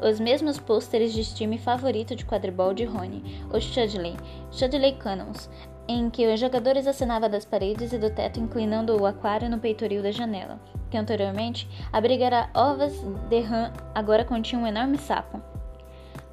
os 0.00 0.20
mesmos 0.20 0.58
pôsteres 0.58 1.12
de 1.12 1.24
time 1.34 1.58
favorito 1.58 2.14
de 2.14 2.24
quadribol 2.24 2.74
de 2.74 2.84
Rony, 2.84 3.42
o 3.52 3.60
Chudley, 3.60 4.16
Chudley 4.50 4.92
Cannons, 4.92 5.48
em 5.88 6.10
que 6.10 6.26
os 6.26 6.38
jogadores 6.38 6.86
assinavam 6.86 7.30
das 7.30 7.44
paredes 7.44 7.92
e 7.92 7.98
do 7.98 8.10
teto 8.10 8.40
inclinando 8.40 9.00
o 9.00 9.06
aquário 9.06 9.48
no 9.48 9.58
peitoril 9.58 10.02
da 10.02 10.10
janela, 10.10 10.60
que 10.90 10.96
anteriormente 10.96 11.68
abrigara 11.92 12.50
ovas 12.54 12.92
de 13.28 13.40
rã, 13.40 13.72
agora 13.94 14.24
continha 14.24 14.60
um 14.60 14.66
enorme 14.66 14.98
sapo. 14.98 15.55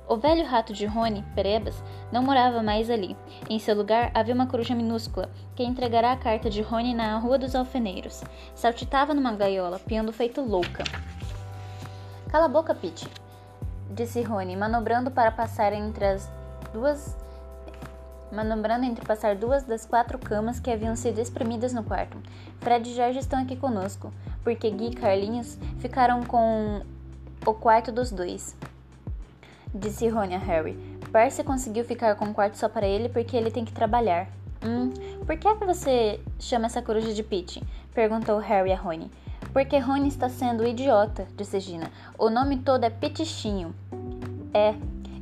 O 0.07 0.17
velho 0.17 0.45
rato 0.45 0.73
de 0.73 0.85
Rony, 0.85 1.23
Perebas, 1.33 1.81
não 2.11 2.21
morava 2.21 2.61
mais 2.61 2.89
ali. 2.89 3.15
Em 3.49 3.57
seu 3.57 3.75
lugar 3.75 4.11
havia 4.13 4.35
uma 4.35 4.47
coruja 4.47 4.75
minúscula, 4.75 5.29
que 5.55 5.63
entregará 5.63 6.11
a 6.11 6.17
carta 6.17 6.49
de 6.49 6.61
Rony 6.61 6.93
na 6.93 7.17
Rua 7.17 7.37
dos 7.37 7.55
Alfeneiros. 7.55 8.23
Saltitava 8.53 9.13
numa 9.13 9.33
gaiola, 9.33 9.79
piando 9.79 10.11
feito 10.11 10.41
louca. 10.41 10.83
Cala 12.29 12.45
a 12.45 12.49
boca, 12.49 12.75
Pete, 12.75 13.07
disse 13.91 14.21
Rony, 14.21 14.57
manobrando 14.57 15.09
para 15.09 15.31
passar 15.31 15.71
entre 15.71 16.05
as 16.05 16.29
duas 16.73 17.15
manobrando 18.33 18.83
entre 18.85 19.05
passar 19.05 19.35
duas 19.35 19.63
das 19.63 19.85
quatro 19.85 20.17
camas 20.17 20.59
que 20.59 20.71
haviam 20.71 20.95
sido 20.95 21.19
espremidas 21.19 21.71
no 21.71 21.83
quarto. 21.83 22.17
Fred 22.61 22.89
e 22.89 22.95
Jorge 22.95 23.19
estão 23.19 23.39
aqui 23.39 23.55
conosco, 23.55 24.11
porque 24.43 24.71
Gui 24.71 24.87
e 24.87 24.95
Carlinhos 24.95 25.57
ficaram 25.77 26.23
com 26.23 26.81
o 27.45 27.53
quarto 27.53 27.91
dos 27.91 28.11
dois. 28.11 28.55
Disse 29.73 30.07
Rony 30.07 30.35
a 30.35 30.39
Harry. 30.39 30.73
Percy 31.11 31.43
conseguiu 31.43 31.83
ficar 31.83 32.15
com 32.15 32.25
o 32.25 32.33
quarto 32.33 32.57
só 32.57 32.69
para 32.69 32.87
ele 32.87 33.09
porque 33.09 33.35
ele 33.35 33.49
tem 33.49 33.65
que 33.65 33.71
trabalhar. 33.71 34.27
Hum, 34.63 34.91
por 35.25 35.35
que 35.35 35.47
é 35.47 35.55
que 35.55 35.65
você 35.65 36.19
chama 36.39 36.67
essa 36.67 36.81
coruja 36.81 37.13
de 37.13 37.23
Pete? 37.23 37.63
Perguntou 37.93 38.37
Harry 38.39 38.71
a 38.71 38.77
Rony. 38.77 39.11
Porque 39.51 39.77
Rony 39.77 40.07
está 40.07 40.29
sendo 40.29 40.65
idiota, 40.65 41.27
disse 41.35 41.59
Gina. 41.59 41.91
O 42.17 42.29
nome 42.29 42.57
todo 42.57 42.83
é 42.83 42.89
Petichinho. 42.89 43.75
É, 44.53 44.75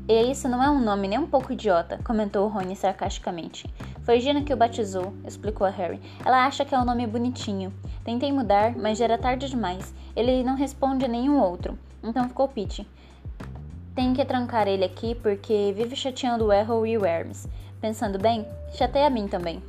e 0.08 0.32
isso 0.32 0.50
não 0.50 0.62
é 0.62 0.70
um 0.70 0.82
nome 0.82 1.08
nem 1.08 1.18
um 1.18 1.28
pouco 1.28 1.54
idiota, 1.54 2.00
comentou 2.04 2.48
Rony 2.48 2.76
sarcasticamente. 2.76 3.66
Foi 4.04 4.20
Gina 4.20 4.42
que 4.42 4.54
o 4.54 4.58
batizou, 4.58 5.14
explicou 5.26 5.66
a 5.66 5.70
Harry. 5.70 6.02
Ela 6.26 6.46
acha 6.46 6.66
que 6.66 6.76
é 6.76 6.80
um 6.80 6.86
nome 6.86 7.08
bonitinho. 7.08 7.74
Tentei 8.04 8.32
mudar, 8.32 8.76
mas 8.76 8.98
já 8.98 9.06
era 9.06 9.18
tarde 9.18 9.50
demais. 9.50 9.94
Ele 10.16 10.44
não 10.44 10.56
responde 10.56 11.06
a 11.06 11.08
nenhum 11.08 11.40
outro. 11.40 11.78
Então 12.04 12.28
ficou 12.28 12.48
Pete. 12.48 12.88
Tem 13.94 14.14
que 14.14 14.24
trancar 14.24 14.68
ele 14.68 14.86
aqui 14.86 15.16
porque 15.16 15.74
vive 15.76 15.96
chateando 15.96 16.46
o 16.46 16.54
Errol 16.54 16.88
e 16.88 16.98
o 16.98 17.06
Hermes. 17.06 17.48
Pensando 17.82 18.18
bem, 18.18 18.48
chateia 18.74 19.08
a 19.08 19.10
mim 19.10 19.28
também. 19.28 19.62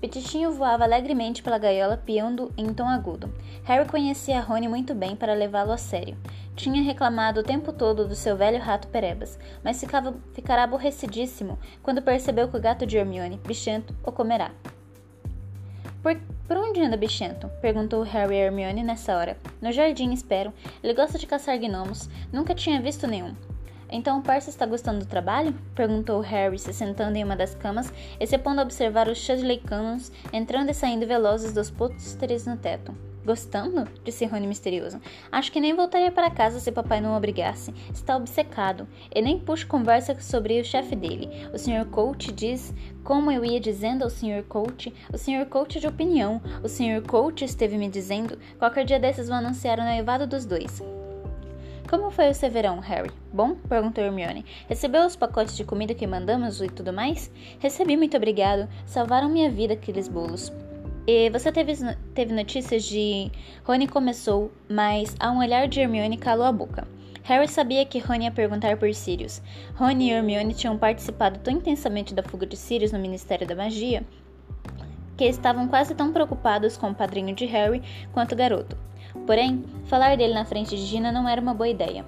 Pitichinho 0.00 0.52
voava 0.52 0.84
alegremente 0.84 1.42
pela 1.42 1.56
gaiola, 1.56 1.96
piando 1.96 2.52
em 2.56 2.72
tom 2.74 2.86
agudo. 2.86 3.32
Harry 3.64 3.88
conhecia 3.88 4.42
Rony 4.42 4.68
muito 4.68 4.94
bem 4.94 5.16
para 5.16 5.32
levá-lo 5.32 5.72
a 5.72 5.78
sério. 5.78 6.18
Tinha 6.54 6.82
reclamado 6.82 7.40
o 7.40 7.42
tempo 7.42 7.72
todo 7.72 8.06
do 8.06 8.14
seu 8.14 8.36
velho 8.36 8.60
rato 8.60 8.88
Perebas, 8.88 9.38
mas 9.64 9.80
ficava, 9.80 10.14
ficará 10.34 10.64
aborrecidíssimo 10.64 11.58
quando 11.82 12.02
percebeu 12.02 12.48
que 12.48 12.56
o 12.56 12.60
gato 12.60 12.86
de 12.86 12.98
Hermione, 12.98 13.40
bichento, 13.46 13.96
o 14.04 14.12
comerá. 14.12 14.50
Por, 16.02 16.20
por 16.46 16.56
onde 16.56 16.80
anda 16.80 16.96
Bichento? 16.96 17.48
perguntou 17.60 18.02
Harry 18.02 18.34
a 18.36 18.44
Hermione 18.44 18.82
nessa 18.82 19.16
hora. 19.16 19.36
No 19.60 19.72
jardim, 19.72 20.12
espero. 20.12 20.52
Ele 20.82 20.94
gosta 20.94 21.18
de 21.18 21.26
caçar 21.26 21.58
gnomos. 21.58 22.08
Nunca 22.32 22.54
tinha 22.54 22.80
visto 22.80 23.06
nenhum. 23.06 23.34
Então 23.90 24.18
o 24.18 24.22
Percy 24.22 24.50
está 24.50 24.66
gostando 24.66 25.00
do 25.00 25.06
trabalho? 25.06 25.54
perguntou 25.74 26.20
Harry, 26.20 26.58
se 26.58 26.72
sentando 26.72 27.16
em 27.16 27.24
uma 27.24 27.36
das 27.36 27.54
camas 27.54 27.92
e 28.18 28.26
se 28.26 28.36
pondo 28.38 28.60
a 28.60 28.62
observar 28.62 29.08
os 29.08 29.18
Chudley 29.18 29.58
Cannons 29.58 30.10
entrando 30.32 30.70
e 30.70 30.74
saindo 30.74 31.06
velozes 31.06 31.52
dos 31.52 31.70
pôsteres 31.70 32.46
no 32.46 32.56
teto. 32.56 32.94
Gostando? 33.26 33.88
disse 34.04 34.24
Rony 34.24 34.46
misterioso. 34.46 35.00
Acho 35.32 35.50
que 35.50 35.58
nem 35.58 35.74
voltaria 35.74 36.12
para 36.12 36.30
casa 36.30 36.60
se 36.60 36.70
papai 36.70 37.00
não 37.00 37.16
obrigasse. 37.16 37.74
Está 37.92 38.16
obcecado. 38.16 38.86
E 39.12 39.20
nem 39.20 39.40
puxa 39.40 39.66
conversa 39.66 40.14
sobre 40.20 40.60
o 40.60 40.64
chefe 40.64 40.94
dele. 40.94 41.28
O 41.52 41.58
Sr. 41.58 41.86
Coach 41.90 42.30
diz, 42.30 42.72
como 43.02 43.32
eu 43.32 43.44
ia 43.44 43.58
dizendo 43.58 44.04
ao 44.04 44.10
Sr. 44.10 44.44
Coach, 44.48 44.94
o 45.12 45.18
Sr. 45.18 45.44
Coach 45.46 45.80
de 45.80 45.88
opinião. 45.88 46.40
O 46.62 46.68
Sr. 46.68 47.02
Coach 47.04 47.44
esteve 47.44 47.76
me 47.76 47.88
dizendo, 47.88 48.38
qualquer 48.60 48.84
dia 48.84 49.00
desses 49.00 49.26
vão 49.26 49.38
anunciar 49.38 49.80
o 49.80 49.84
noivado 49.84 50.24
dos 50.24 50.46
dois. 50.46 50.80
Como 51.90 52.12
foi 52.12 52.30
o 52.30 52.34
seu 52.34 52.48
verão, 52.48 52.78
Harry? 52.78 53.10
Bom? 53.32 53.56
perguntou 53.68 54.04
Hermione. 54.04 54.44
Recebeu 54.68 55.04
os 55.04 55.16
pacotes 55.16 55.56
de 55.56 55.64
comida 55.64 55.94
que 55.94 56.06
mandamos 56.06 56.60
e 56.60 56.68
tudo 56.68 56.92
mais? 56.92 57.28
Recebi, 57.58 57.96
muito 57.96 58.16
obrigado. 58.16 58.68
Salvaram 58.84 59.28
minha 59.28 59.50
vida 59.50 59.74
aqueles 59.74 60.06
bolos. 60.06 60.52
E 61.06 61.30
você 61.30 61.52
teve, 61.52 61.72
teve 62.14 62.34
notícias 62.34 62.84
de. 62.84 63.30
Rony 63.64 63.86
começou, 63.86 64.50
mas 64.68 65.14
a 65.20 65.30
um 65.30 65.38
olhar 65.38 65.68
de 65.68 65.80
Hermione 65.80 66.16
calou 66.16 66.44
a 66.44 66.52
boca. 66.52 66.86
Harry 67.22 67.48
sabia 67.48 67.84
que 67.84 67.98
Rony 67.98 68.24
ia 68.24 68.30
perguntar 68.30 68.76
por 68.76 68.92
Sirius. 68.94 69.42
Rony 69.74 70.08
e 70.08 70.12
Hermione 70.12 70.54
tinham 70.54 70.78
participado 70.78 71.40
tão 71.40 71.54
intensamente 71.54 72.14
da 72.14 72.22
fuga 72.22 72.46
de 72.46 72.56
Sirius 72.56 72.92
no 72.92 72.98
Ministério 72.98 73.46
da 73.46 73.54
Magia 73.54 74.04
que 75.16 75.24
estavam 75.24 75.66
quase 75.66 75.94
tão 75.94 76.12
preocupados 76.12 76.76
com 76.76 76.90
o 76.90 76.94
padrinho 76.94 77.34
de 77.34 77.46
Harry 77.46 77.82
quanto 78.12 78.32
o 78.32 78.36
garoto. 78.36 78.76
Porém, 79.26 79.64
falar 79.86 80.16
dele 80.16 80.34
na 80.34 80.44
frente 80.44 80.76
de 80.76 80.84
Gina 80.84 81.10
não 81.10 81.28
era 81.28 81.40
uma 81.40 81.54
boa 81.54 81.68
ideia. 81.68 82.04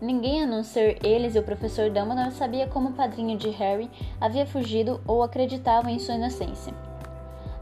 Ninguém 0.00 0.42
a 0.42 0.46
não 0.46 0.64
ser 0.64 0.98
eles 1.04 1.34
e 1.34 1.38
o 1.38 1.42
professor 1.44 1.90
Dumbledore 1.90 2.32
sabia 2.32 2.66
como 2.66 2.88
o 2.88 2.92
padrinho 2.92 3.36
de 3.36 3.50
Harry 3.50 3.90
havia 4.20 4.46
fugido 4.46 5.00
ou 5.06 5.22
acreditava 5.22 5.90
em 5.90 5.98
sua 5.98 6.14
inocência. 6.14 6.74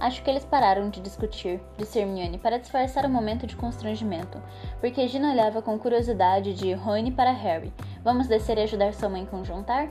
Acho 0.00 0.22
que 0.22 0.30
eles 0.30 0.46
pararam 0.46 0.88
de 0.88 0.98
discutir, 0.98 1.60
disse 1.76 1.98
Hermione, 1.98 2.38
para 2.38 2.58
disfarçar 2.58 3.04
o 3.04 3.08
momento 3.08 3.46
de 3.46 3.54
constrangimento, 3.54 4.42
porque 4.80 5.06
Gina 5.06 5.30
olhava 5.30 5.60
com 5.60 5.78
curiosidade 5.78 6.54
de 6.54 6.72
Rony 6.72 7.12
para 7.12 7.32
Harry. 7.32 7.70
Vamos 8.02 8.26
descer 8.26 8.56
e 8.56 8.62
ajudar 8.62 8.94
sua 8.94 9.10
mãe 9.10 9.26
com 9.26 9.42
o 9.42 9.44
jantar? 9.44 9.90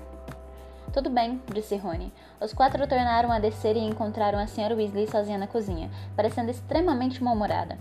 Tudo 0.92 1.12
bem, 1.12 1.40
disse 1.54 1.78
Rony. 1.78 2.12
Os 2.42 2.54
quatro 2.54 2.88
tornaram 2.88 3.32
a 3.32 3.38
descer 3.38 3.78
e 3.78 3.86
encontraram 3.86 4.40
a 4.40 4.46
Sra. 4.46 4.74
Weasley 4.74 5.08
sozinha 5.08 5.38
na 5.38 5.46
cozinha, 5.46 5.92
parecendo 6.16 6.50
extremamente 6.50 7.24
mal-humorada. 7.24 7.78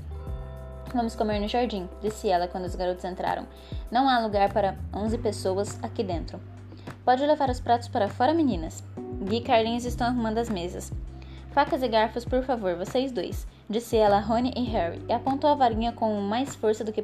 Vamos 0.95 1.17
comer 1.17 1.41
no 1.41 1.49
jardim, 1.49 1.89
disse 2.03 2.29
ela 2.29 2.47
quando 2.47 2.67
os 2.67 2.75
garotos 2.75 3.07
entraram. 3.07 3.47
Não 3.91 4.07
há 4.07 4.19
lugar 4.19 4.53
para 4.53 4.77
onze 4.95 5.17
pessoas 5.17 5.83
aqui 5.83 6.05
dentro. 6.05 6.39
Pode 7.07 7.25
levar 7.25 7.49
os 7.49 7.59
pratos 7.59 7.89
para 7.89 8.09
fora, 8.09 8.35
meninas. 8.35 8.85
Gui 9.23 9.37
e 9.37 9.41
Carlinhos 9.41 9.87
estão 9.87 10.07
arrumando 10.07 10.37
as 10.37 10.51
mesas. 10.51 10.93
Facas 11.59 11.83
e 11.83 11.89
garfos, 11.89 12.25
por 12.25 12.45
favor, 12.45 12.77
vocês 12.77 13.11
dois, 13.11 13.45
disse 13.69 13.97
ela 13.97 14.19
a 14.19 14.21
Rony 14.21 14.53
e 14.57 14.63
Harry, 14.63 15.03
e 15.09 15.13
apontou 15.13 15.51
a 15.51 15.57
varinha 15.57 15.91
com 15.91 16.21
mais 16.21 16.55
força 16.55 16.85
do 16.85 16.93
que 16.93 17.03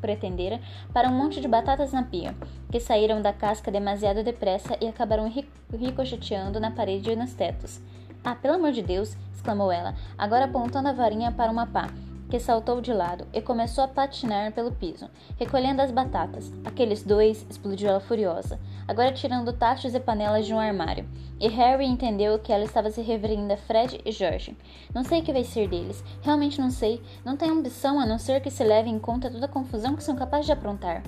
pretendera 0.00 0.62
para 0.94 1.10
um 1.10 1.12
monte 1.12 1.42
de 1.42 1.46
batatas 1.46 1.92
na 1.92 2.02
pia, 2.02 2.34
que 2.72 2.80
saíram 2.80 3.20
da 3.20 3.34
casca 3.34 3.70
demasiado 3.70 4.24
depressa 4.24 4.78
e 4.80 4.88
acabaram 4.88 5.30
ricocheteando 5.70 6.58
na 6.58 6.70
parede 6.70 7.10
e 7.10 7.16
nos 7.16 7.34
tetos. 7.34 7.78
Ah, 8.24 8.34
pelo 8.34 8.54
amor 8.54 8.72
de 8.72 8.80
Deus! 8.80 9.14
exclamou 9.34 9.70
ela, 9.70 9.94
agora 10.16 10.46
apontando 10.46 10.88
a 10.88 10.94
varinha 10.94 11.30
para 11.30 11.52
uma 11.52 11.66
pá, 11.66 11.90
que 12.30 12.40
saltou 12.40 12.80
de 12.80 12.92
lado 12.92 13.26
e 13.32 13.40
começou 13.40 13.84
a 13.84 13.88
patinar 13.88 14.52
pelo 14.52 14.72
piso, 14.72 15.08
recolhendo 15.38 15.82
as 15.82 15.90
batatas. 15.90 16.52
Aqueles 16.64 17.02
dois, 17.02 17.46
explodiu 17.48 17.88
ela 17.88 18.00
furiosa, 18.00 18.58
agora 18.86 19.12
tirando 19.12 19.52
tachos 19.52 19.94
e 19.94 20.00
panelas 20.00 20.46
de 20.46 20.52
um 20.52 20.58
armário. 20.58 21.08
E 21.38 21.48
Harry 21.48 21.84
entendeu 21.84 22.38
que 22.38 22.52
ela 22.52 22.64
estava 22.64 22.90
se 22.90 23.02
referindo 23.02 23.52
a 23.52 23.56
Fred 23.56 24.00
e 24.04 24.10
George. 24.10 24.56
Não 24.94 25.04
sei 25.04 25.20
o 25.20 25.22
que 25.22 25.32
vai 25.32 25.44
ser 25.44 25.68
deles, 25.68 26.02
realmente 26.22 26.60
não 26.60 26.70
sei. 26.70 27.02
Não 27.24 27.36
tem 27.36 27.50
ambição 27.50 28.00
a 28.00 28.06
não 28.06 28.18
ser 28.18 28.40
que 28.40 28.50
se 28.50 28.64
leve 28.64 28.88
em 28.88 28.98
conta 28.98 29.30
toda 29.30 29.46
a 29.46 29.48
confusão 29.48 29.94
que 29.94 30.02
são 30.02 30.16
capazes 30.16 30.46
de 30.46 30.52
aprontar. 30.52 31.02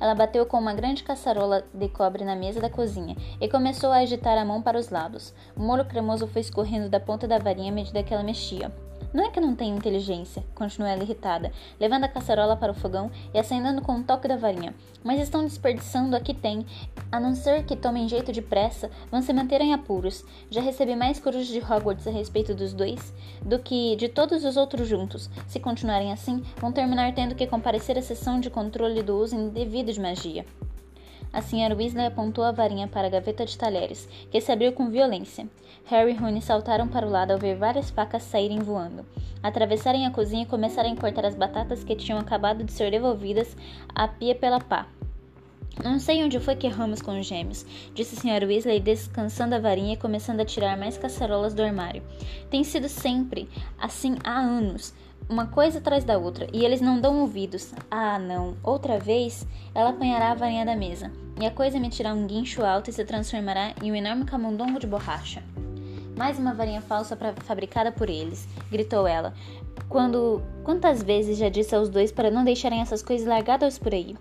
Ela 0.00 0.14
bateu 0.14 0.46
com 0.46 0.58
uma 0.58 0.72
grande 0.72 1.02
caçarola 1.02 1.64
de 1.74 1.88
cobre 1.88 2.24
na 2.24 2.36
mesa 2.36 2.60
da 2.60 2.70
cozinha 2.70 3.16
e 3.40 3.48
começou 3.48 3.90
a 3.90 3.96
agitar 3.98 4.38
a 4.38 4.44
mão 4.44 4.62
para 4.62 4.78
os 4.78 4.90
lados. 4.90 5.34
O 5.56 5.60
molho 5.60 5.84
cremoso 5.84 6.26
foi 6.26 6.40
escorrendo 6.40 6.88
da 6.88 7.00
ponta 7.00 7.26
da 7.26 7.38
varinha 7.38 7.72
à 7.72 7.74
medida 7.74 8.02
que 8.02 8.14
ela 8.14 8.22
mexia. 8.22 8.72
Não 9.12 9.24
é 9.24 9.30
que 9.30 9.40
não 9.40 9.56
tenho 9.56 9.76
inteligência, 9.76 10.44
continuou 10.54 10.90
ela 10.90 11.02
irritada, 11.02 11.50
levando 11.80 12.04
a 12.04 12.08
caçarola 12.08 12.56
para 12.56 12.72
o 12.72 12.74
fogão 12.74 13.10
e 13.32 13.38
acendendo 13.38 13.80
com 13.80 13.92
um 13.92 14.02
toque 14.02 14.28
da 14.28 14.36
varinha. 14.36 14.74
Mas 15.02 15.20
estão 15.20 15.44
desperdiçando 15.44 16.14
a 16.14 16.20
que 16.20 16.34
tem. 16.34 16.66
A 17.10 17.18
não 17.18 17.34
ser 17.34 17.64
que 17.64 17.74
tomem 17.74 18.08
jeito 18.08 18.32
de 18.32 18.42
pressa, 18.42 18.90
vão 19.10 19.22
se 19.22 19.32
manter 19.32 19.62
em 19.62 19.72
apuros. 19.72 20.24
Já 20.50 20.60
recebi 20.60 20.94
mais 20.94 21.18
corujas 21.18 21.48
de 21.48 21.60
Hogwarts 21.60 22.06
a 22.06 22.10
respeito 22.10 22.54
dos 22.54 22.74
dois 22.74 23.14
do 23.42 23.58
que 23.58 23.96
de 23.96 24.08
todos 24.08 24.44
os 24.44 24.56
outros 24.58 24.86
juntos. 24.86 25.30
Se 25.46 25.58
continuarem 25.58 26.12
assim, 26.12 26.42
vão 26.58 26.70
terminar 26.70 27.14
tendo 27.14 27.34
que 27.34 27.46
comparecer 27.46 27.96
à 27.96 28.02
sessão 28.02 28.38
de 28.38 28.50
controle 28.50 29.02
do 29.02 29.16
uso 29.16 29.34
indevido 29.34 29.90
de 29.90 30.00
magia. 30.00 30.44
A 31.32 31.42
senhora 31.42 31.74
Weasley 31.74 32.06
apontou 32.06 32.42
a 32.42 32.52
varinha 32.52 32.88
para 32.88 33.06
a 33.06 33.10
gaveta 33.10 33.44
de 33.44 33.56
talheres, 33.56 34.08
que 34.30 34.40
se 34.40 34.50
abriu 34.50 34.72
com 34.72 34.90
violência. 34.90 35.46
Harry 35.84 36.12
e 36.12 36.14
Rony 36.14 36.40
saltaram 36.40 36.88
para 36.88 37.06
o 37.06 37.10
lado 37.10 37.32
ao 37.32 37.38
ver 37.38 37.56
várias 37.56 37.90
facas 37.90 38.22
saírem 38.22 38.60
voando, 38.60 39.04
atravessarem 39.42 40.06
a 40.06 40.10
cozinha 40.10 40.42
e 40.42 40.46
começarem 40.46 40.94
a 40.94 40.96
cortar 40.96 41.26
as 41.26 41.34
batatas 41.34 41.84
que 41.84 41.96
tinham 41.96 42.18
acabado 42.18 42.64
de 42.64 42.72
ser 42.72 42.90
devolvidas 42.90 43.56
à 43.94 44.08
pia 44.08 44.34
pela 44.34 44.60
pá. 44.60 44.86
Não 45.84 46.00
sei 46.00 46.24
onde 46.24 46.40
foi 46.40 46.56
que 46.56 46.66
erramos 46.66 47.00
com 47.00 47.18
os 47.18 47.26
gêmeos, 47.26 47.64
disse 47.94 48.16
a 48.16 48.18
Sra. 48.18 48.46
Weasley, 48.46 48.80
descansando 48.80 49.54
a 49.54 49.60
varinha 49.60 49.94
e 49.94 49.96
começando 49.96 50.40
a 50.40 50.44
tirar 50.44 50.76
mais 50.76 50.98
caçarolas 50.98 51.54
do 51.54 51.62
armário. 51.62 52.02
Tem 52.50 52.64
sido 52.64 52.88
sempre 52.88 53.48
assim 53.78 54.16
há 54.24 54.40
anos 54.40 54.92
uma 55.28 55.46
coisa 55.46 55.78
atrás 55.78 56.04
da 56.04 56.16
outra, 56.16 56.48
e 56.52 56.64
eles 56.64 56.80
não 56.80 57.00
dão 57.00 57.20
ouvidos. 57.20 57.72
Ah, 57.90 58.18
não. 58.18 58.56
Outra 58.62 58.98
vez, 58.98 59.46
ela 59.74 59.90
apanhará 59.90 60.30
a 60.30 60.34
varinha 60.34 60.64
da 60.64 60.74
mesa, 60.74 61.12
e 61.38 61.46
a 61.46 61.50
coisa 61.50 61.76
emitirá 61.76 62.14
um 62.14 62.26
guincho 62.26 62.64
alto 62.64 62.88
e 62.88 62.92
se 62.92 63.04
transformará 63.04 63.74
em 63.82 63.92
um 63.92 63.94
enorme 63.94 64.24
camundongo 64.24 64.80
de 64.80 64.86
borracha. 64.86 65.42
Mais 66.16 66.38
uma 66.38 66.54
varinha 66.54 66.80
falsa 66.80 67.14
pra, 67.14 67.34
fabricada 67.44 67.92
por 67.92 68.08
eles, 68.08 68.48
gritou 68.70 69.06
ela. 69.06 69.34
Quando 69.88 70.42
quantas 70.64 71.02
vezes 71.02 71.38
já 71.38 71.48
disse 71.48 71.74
aos 71.74 71.88
dois 71.88 72.10
para 72.10 72.30
não 72.30 72.44
deixarem 72.44 72.80
essas 72.80 73.02
coisas 73.02 73.26
largadas 73.26 73.78
por 73.78 73.92
aí? 73.92 74.16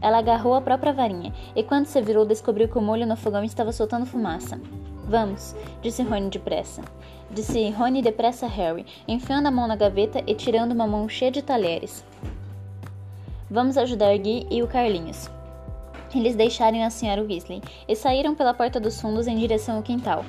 Ela 0.00 0.18
agarrou 0.18 0.54
a 0.54 0.60
própria 0.60 0.92
varinha, 0.92 1.32
e 1.56 1.62
quando 1.62 1.86
se 1.86 2.00
virou, 2.02 2.26
descobriu 2.26 2.68
que 2.68 2.76
o 2.76 2.82
molho 2.82 3.06
no 3.06 3.16
fogão 3.16 3.42
estava 3.42 3.72
soltando 3.72 4.04
fumaça. 4.04 4.60
Vamos, 5.06 5.54
disse 5.80 6.02
Rony 6.02 6.28
depressa. 6.28 6.82
Disse 7.30 7.70
Rony 7.70 8.02
depressa 8.02 8.46
a 8.46 8.48
Harry, 8.48 8.86
enfiando 9.08 9.46
a 9.46 9.50
mão 9.50 9.66
na 9.66 9.76
gaveta 9.76 10.22
e 10.26 10.34
tirando 10.34 10.72
uma 10.72 10.86
mão 10.86 11.08
cheia 11.08 11.30
de 11.30 11.42
talheres. 11.42 12.04
Vamos 13.50 13.76
ajudar 13.76 14.16
Gui 14.18 14.46
e 14.50 14.62
o 14.62 14.68
Carlinhos. 14.68 15.30
Eles 16.14 16.36
deixaram 16.36 16.82
a 16.82 16.90
senhora 16.90 17.22
Weasley 17.22 17.62
e 17.88 17.96
saíram 17.96 18.34
pela 18.34 18.54
porta 18.54 18.78
dos 18.78 19.00
fundos 19.00 19.26
em 19.26 19.36
direção 19.36 19.76
ao 19.76 19.82
quintal. 19.82 20.24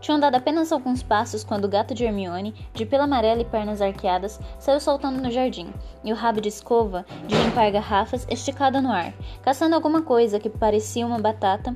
Tinham 0.00 0.20
dado 0.20 0.36
apenas 0.36 0.70
alguns 0.70 1.02
passos 1.02 1.42
quando 1.42 1.64
o 1.64 1.68
gato 1.68 1.94
de 1.94 2.04
Hermione, 2.04 2.54
de 2.72 2.86
pelo 2.86 3.04
amarelo 3.04 3.40
e 3.40 3.44
pernas 3.44 3.80
arqueadas, 3.80 4.38
saiu 4.58 4.78
saltando 4.78 5.20
no 5.20 5.30
jardim, 5.30 5.72
e 6.04 6.12
o 6.12 6.16
rabo 6.16 6.40
de 6.40 6.48
escova, 6.48 7.04
de 7.26 7.34
limpar 7.34 7.70
garrafas, 7.72 8.26
esticado 8.30 8.80
no 8.80 8.92
ar, 8.92 9.12
caçando 9.42 9.74
alguma 9.74 10.02
coisa 10.02 10.38
que 10.38 10.50
parecia 10.50 11.06
uma 11.06 11.18
batata 11.18 11.74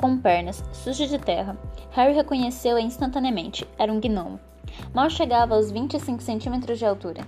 com 0.00 0.16
pernas, 0.16 0.64
suja 0.72 1.06
de 1.06 1.18
terra. 1.18 1.56
Harry 1.90 2.14
reconheceu-a 2.14 2.80
instantaneamente. 2.80 3.68
Era 3.78 3.92
um 3.92 4.00
gnomo. 4.00 4.40
Mal 4.94 5.10
chegava 5.10 5.54
aos 5.54 5.70
25 5.70 6.22
centímetros 6.22 6.78
de 6.78 6.86
altura. 6.86 7.20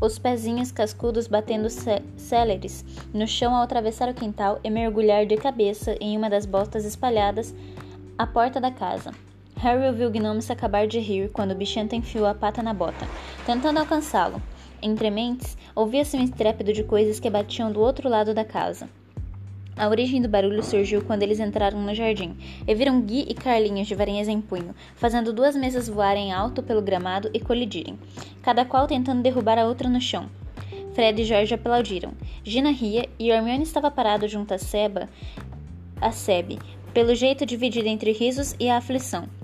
Os 0.00 0.18
pezinhos 0.18 0.72
cascudos 0.72 1.26
batendo 1.26 1.68
céleres 2.16 2.84
no 3.12 3.26
chão 3.26 3.54
ao 3.54 3.62
atravessar 3.62 4.08
o 4.08 4.14
quintal 4.14 4.58
e 4.62 4.70
mergulhar 4.70 5.26
de 5.26 5.36
cabeça 5.36 5.96
em 6.00 6.16
uma 6.16 6.28
das 6.28 6.46
botas 6.46 6.84
espalhadas 6.84 7.54
à 8.16 8.26
porta 8.26 8.60
da 8.60 8.70
casa. 8.70 9.12
Harry 9.56 9.86
ouviu 9.86 10.08
o 10.08 10.10
gnomo 10.10 10.40
se 10.40 10.52
acabar 10.52 10.86
de 10.86 11.00
rir 11.00 11.30
quando 11.30 11.50
o 11.50 11.56
bichento 11.56 11.96
enfiou 11.96 12.26
a 12.26 12.34
pata 12.34 12.62
na 12.62 12.72
bota, 12.72 13.08
tentando 13.44 13.78
alcançá-lo. 13.78 14.40
Entre 14.80 15.10
mentes, 15.10 15.58
ouvia-se 15.74 16.16
um 16.16 16.22
estrépito 16.22 16.72
de 16.72 16.84
coisas 16.84 17.18
que 17.18 17.28
batiam 17.28 17.72
do 17.72 17.80
outro 17.80 18.08
lado 18.08 18.32
da 18.32 18.44
casa. 18.44 18.88
A 19.78 19.88
origem 19.88 20.20
do 20.20 20.28
barulho 20.28 20.60
surgiu 20.60 21.02
quando 21.02 21.22
eles 21.22 21.38
entraram 21.38 21.80
no 21.80 21.94
jardim 21.94 22.36
e 22.66 22.74
viram 22.74 23.00
Gui 23.00 23.24
e 23.28 23.32
Carlinhos 23.32 23.86
de 23.86 23.94
varinhas 23.94 24.26
em 24.26 24.40
punho, 24.40 24.74
fazendo 24.96 25.32
duas 25.32 25.54
mesas 25.54 25.88
voarem 25.88 26.32
alto 26.32 26.64
pelo 26.64 26.82
gramado 26.82 27.30
e 27.32 27.38
colidirem, 27.38 27.96
cada 28.42 28.64
qual 28.64 28.88
tentando 28.88 29.22
derrubar 29.22 29.56
a 29.56 29.66
outra 29.66 29.88
no 29.88 30.00
chão. 30.00 30.28
Fred 30.94 31.22
e 31.22 31.24
Jorge 31.24 31.54
aplaudiram. 31.54 32.12
Gina 32.42 32.72
ria 32.72 33.08
e 33.20 33.30
Hermione 33.30 33.62
estava 33.62 33.88
parado 33.88 34.26
junto 34.26 34.52
a 34.52 34.58
Seba, 34.58 35.08
a 36.00 36.10
Seb, 36.10 36.58
pelo 36.92 37.14
jeito 37.14 37.46
dividido 37.46 37.86
entre 37.86 38.10
risos 38.10 38.56
e 38.58 38.68
a 38.68 38.78
aflição. 38.78 39.37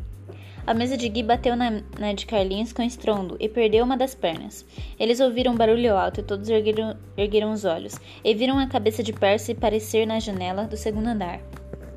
A 0.66 0.72
mesa 0.72 0.96
de 0.96 1.10
Gui 1.10 1.22
bateu 1.22 1.54
na, 1.54 1.82
na, 1.98 2.14
de 2.14 2.24
Carlinhos 2.24 2.72
com 2.72 2.80
estrondo 2.80 3.36
e 3.38 3.50
perdeu 3.50 3.84
uma 3.84 3.98
das 3.98 4.14
pernas. 4.14 4.64
Eles 4.98 5.20
ouviram 5.20 5.52
um 5.52 5.56
barulho 5.56 5.94
alto 5.94 6.20
e 6.20 6.22
todos 6.22 6.48
ergueram, 6.48 6.96
ergueram 7.18 7.52
os 7.52 7.66
olhos 7.66 8.00
e 8.24 8.34
viram 8.34 8.58
a 8.58 8.66
cabeça 8.66 9.02
de 9.02 9.12
Percy 9.12 9.52
aparecer 9.52 10.06
na 10.06 10.18
janela 10.18 10.64
do 10.64 10.74
segundo 10.74 11.08
andar. 11.08 11.38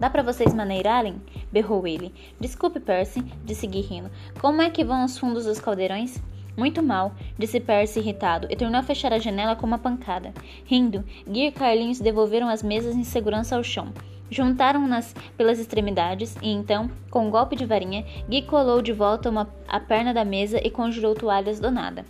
Dá 0.01 0.09
para 0.09 0.21
vocês 0.21 0.53
maneirarem? 0.53 1.15
berrou 1.49 1.87
ele. 1.87 2.13
Desculpe, 2.41 2.81
Percy, 2.81 3.23
disse 3.45 3.65
Gui 3.65 3.79
rindo. 3.79 4.11
Como 4.41 4.61
é 4.61 4.69
que 4.69 4.83
vão 4.83 5.05
os 5.05 5.17
fundos 5.17 5.45
dos 5.45 5.61
caldeirões? 5.61 6.21
Muito 6.57 6.83
mal, 6.83 7.15
disse 7.39 7.61
Percy 7.61 7.99
irritado 7.99 8.47
e 8.49 8.55
tornou 8.57 8.81
a 8.81 8.83
fechar 8.83 9.13
a 9.13 9.19
janela 9.19 9.55
com 9.55 9.65
uma 9.65 9.79
pancada. 9.79 10.33
Rindo, 10.65 11.05
Gui 11.25 11.45
e 11.45 11.51
Carlinhos 11.53 12.01
devolveram 12.01 12.49
as 12.49 12.61
mesas 12.61 12.97
em 12.97 13.05
segurança 13.05 13.55
ao 13.55 13.63
chão. 13.63 13.93
Juntaram-nas 14.29 15.15
pelas 15.37 15.59
extremidades 15.59 16.35
e 16.41 16.49
então, 16.49 16.89
com 17.09 17.27
um 17.27 17.31
golpe 17.31 17.55
de 17.55 17.65
varinha, 17.65 18.05
Gui 18.29 18.41
colou 18.41 18.81
de 18.81 18.91
volta 18.91 19.29
uma, 19.29 19.49
a 19.67 19.79
perna 19.79 20.13
da 20.13 20.25
mesa 20.25 20.59
e 20.61 20.69
conjurou 20.69 21.15
toalhas 21.15 21.59
do 21.59 21.71
nada. 21.71 22.05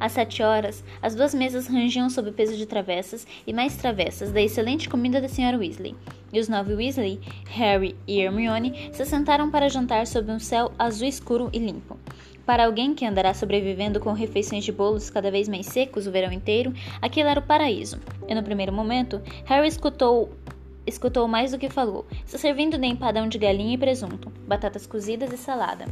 Às 0.00 0.12
sete 0.12 0.42
horas, 0.42 0.84
as 1.02 1.14
duas 1.14 1.34
mesas 1.34 1.66
rangiam 1.66 2.08
sob 2.08 2.30
o 2.30 2.32
peso 2.32 2.56
de 2.56 2.66
travessas 2.66 3.26
e 3.46 3.52
mais 3.52 3.76
travessas 3.76 4.30
da 4.30 4.40
excelente 4.40 4.88
comida 4.88 5.20
da 5.20 5.26
Sra. 5.26 5.58
Weasley. 5.58 5.96
E 6.32 6.38
os 6.38 6.48
nove 6.48 6.74
Weasley, 6.74 7.20
Harry 7.48 7.96
e 8.06 8.20
Hermione, 8.20 8.90
se 8.92 9.04
sentaram 9.04 9.50
para 9.50 9.68
jantar 9.68 10.06
sob 10.06 10.30
um 10.30 10.38
céu 10.38 10.70
azul 10.78 11.08
escuro 11.08 11.50
e 11.52 11.58
limpo. 11.58 11.98
Para 12.46 12.64
alguém 12.64 12.94
que 12.94 13.04
andará 13.04 13.34
sobrevivendo 13.34 13.98
com 13.98 14.12
refeições 14.12 14.64
de 14.64 14.72
bolos 14.72 15.10
cada 15.10 15.30
vez 15.30 15.48
mais 15.48 15.66
secos 15.66 16.06
o 16.06 16.12
verão 16.12 16.32
inteiro, 16.32 16.72
aquilo 17.02 17.28
era 17.28 17.40
o 17.40 17.46
paraíso. 17.46 17.98
E 18.26 18.34
no 18.34 18.42
primeiro 18.42 18.72
momento, 18.72 19.20
Harry 19.44 19.68
escutou 19.68 20.30
escutou 20.88 21.28
mais 21.28 21.52
do 21.52 21.58
que 21.58 21.68
falou, 21.68 22.06
se 22.24 22.38
servindo 22.38 22.78
de 22.78 22.86
empadão 22.86 23.28
de 23.28 23.38
galinha 23.38 23.74
e 23.74 23.78
presunto, 23.78 24.32
batatas 24.46 24.86
cozidas 24.86 25.32
e 25.32 25.36
salada. 25.36 25.84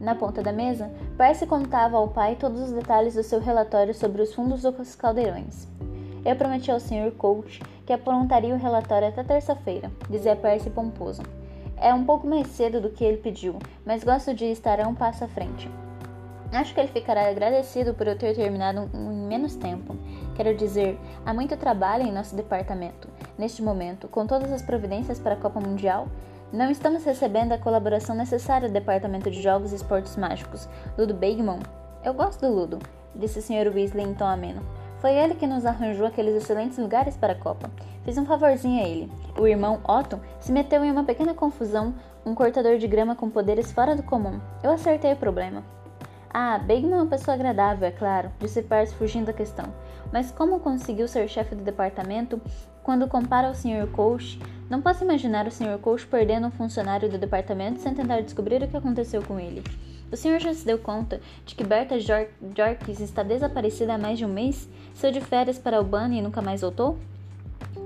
Na 0.00 0.16
ponta 0.16 0.42
da 0.42 0.52
mesa, 0.52 0.90
Percy 1.16 1.46
contava 1.46 1.96
ao 1.96 2.08
pai 2.08 2.34
todos 2.34 2.60
os 2.60 2.72
detalhes 2.72 3.14
do 3.14 3.22
seu 3.22 3.40
relatório 3.40 3.94
sobre 3.94 4.20
os 4.20 4.34
fundos 4.34 4.62
dos 4.62 4.94
caldeirões. 4.96 5.68
Eu 6.24 6.34
prometi 6.34 6.70
ao 6.70 6.80
Sr. 6.80 7.12
Coach 7.16 7.62
que 7.86 7.92
aprontaria 7.92 8.54
o 8.54 8.58
relatório 8.58 9.08
até 9.08 9.22
terça-feira, 9.22 9.90
dizia 10.10 10.34
Percy 10.34 10.70
pomposo. 10.70 11.22
É 11.76 11.94
um 11.94 12.04
pouco 12.04 12.26
mais 12.26 12.48
cedo 12.48 12.80
do 12.80 12.90
que 12.90 13.04
ele 13.04 13.16
pediu, 13.16 13.58
mas 13.86 14.04
gosto 14.04 14.34
de 14.34 14.46
estar 14.46 14.80
a 14.80 14.88
um 14.88 14.94
passo 14.94 15.24
à 15.24 15.28
frente. 15.28 15.68
Acho 16.52 16.74
que 16.74 16.80
ele 16.80 16.88
ficará 16.88 17.28
agradecido 17.28 17.94
por 17.94 18.06
eu 18.06 18.16
ter 18.16 18.34
terminado 18.34 18.90
em 18.92 19.26
menos 19.26 19.56
tempo. 19.56 19.96
Quero 20.36 20.54
dizer, 20.54 20.98
há 21.24 21.32
muito 21.32 21.56
trabalho 21.56 22.04
em 22.04 22.12
nosso 22.12 22.36
departamento. 22.36 23.08
Neste 23.38 23.62
momento, 23.62 24.08
com 24.08 24.26
todas 24.26 24.52
as 24.52 24.62
providências 24.62 25.18
para 25.18 25.34
a 25.34 25.38
Copa 25.38 25.58
Mundial, 25.58 26.06
não 26.52 26.70
estamos 26.70 27.02
recebendo 27.02 27.52
a 27.52 27.58
colaboração 27.58 28.14
necessária 28.14 28.68
do 28.68 28.74
Departamento 28.74 29.30
de 29.30 29.40
Jogos 29.40 29.72
e 29.72 29.76
Esportes 29.76 30.16
Mágicos, 30.16 30.68
Ludo 30.98 31.14
Bagman. 31.14 31.60
Eu 32.04 32.12
gosto 32.12 32.46
do 32.46 32.54
Ludo, 32.54 32.78
disse 33.14 33.38
o 33.38 33.42
Sr. 33.42 33.74
Weasley 33.74 34.04
em 34.04 34.14
tom 34.14 34.26
ameno. 34.26 34.60
Foi 35.00 35.14
ele 35.14 35.34
que 35.34 35.46
nos 35.46 35.64
arranjou 35.64 36.06
aqueles 36.06 36.34
excelentes 36.34 36.76
lugares 36.76 37.16
para 37.16 37.32
a 37.32 37.38
Copa. 37.38 37.70
Fiz 38.04 38.18
um 38.18 38.26
favorzinho 38.26 38.84
a 38.84 38.86
ele. 38.86 39.10
O 39.38 39.46
irmão 39.46 39.80
Otto 39.88 40.20
se 40.38 40.52
meteu 40.52 40.84
em 40.84 40.90
uma 40.90 41.04
pequena 41.04 41.32
confusão, 41.32 41.94
um 42.24 42.34
cortador 42.34 42.76
de 42.76 42.86
grama 42.86 43.16
com 43.16 43.30
poderes 43.30 43.72
fora 43.72 43.96
do 43.96 44.02
comum. 44.02 44.38
Eu 44.62 44.70
acertei 44.70 45.12
o 45.14 45.16
problema. 45.16 45.64
Ah, 46.34 46.58
Bagman 46.58 46.92
é 46.92 46.96
uma 46.96 47.06
pessoa 47.06 47.34
agradável, 47.34 47.88
é 47.88 47.90
claro, 47.90 48.30
disse 48.38 48.62
Percy 48.62 48.94
fugindo 48.94 49.26
da 49.26 49.32
questão. 49.32 49.66
Mas 50.12 50.30
como 50.30 50.60
conseguiu 50.60 51.08
ser 51.08 51.28
chefe 51.28 51.54
do 51.54 51.64
departamento 51.64 52.40
quando 52.82 53.08
compara 53.08 53.48
ao 53.48 53.54
Sr. 53.54 53.88
Coach? 53.92 54.38
Não 54.68 54.82
posso 54.82 55.04
imaginar 55.04 55.46
o 55.46 55.50
Sr. 55.50 55.78
Coach 55.80 56.06
perdendo 56.06 56.46
um 56.46 56.50
funcionário 56.50 57.08
do 57.08 57.18
departamento 57.18 57.80
sem 57.80 57.94
tentar 57.94 58.20
descobrir 58.20 58.62
o 58.62 58.68
que 58.68 58.76
aconteceu 58.76 59.22
com 59.22 59.40
ele. 59.40 59.62
O 60.12 60.16
senhor 60.16 60.38
já 60.38 60.52
se 60.52 60.66
deu 60.66 60.78
conta 60.78 61.20
de 61.46 61.54
que 61.54 61.64
Berta 61.64 61.98
Jorkes 61.98 63.00
está 63.00 63.22
desaparecida 63.22 63.94
há 63.94 63.98
mais 63.98 64.18
de 64.18 64.26
um 64.26 64.28
mês? 64.28 64.68
Saiu 64.92 65.12
de 65.12 65.22
férias 65.22 65.58
para 65.58 65.78
Albany 65.78 66.18
e 66.18 66.22
nunca 66.22 66.42
mais 66.42 66.60
voltou? 66.60 66.98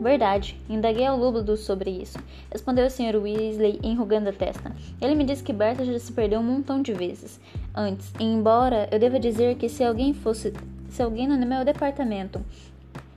Verdade, 0.01 0.61
indaguei 0.69 1.07
ao 1.07 1.17
Lúbulo 1.17 1.57
sobre 1.57 1.91
isso, 1.91 2.19
respondeu 2.51 2.87
o 2.87 2.91
Sr. 2.91 3.17
Weasley 3.17 3.79
enrugando 3.83 4.29
a 4.29 4.33
testa. 4.33 4.75
Ele 5.01 5.15
me 5.15 5.25
disse 5.25 5.43
que 5.43 5.53
Berta 5.53 5.85
já 5.85 5.99
se 5.99 6.12
perdeu 6.12 6.41
um 6.41 6.43
montão 6.43 6.83
de 6.83 6.93
vezes 6.93 7.41
antes, 7.75 8.12
embora 8.19 8.89
eu 8.91 8.99
deva 8.99 9.21
dizer 9.21 9.55
que 9.55 9.69
se 9.69 9.85
alguém 9.85 10.12
fosse. 10.12 10.53
Se 10.97 11.03
alguém 11.03 11.29
no 11.29 11.37
meu 11.47 11.63
departamento. 11.63 12.43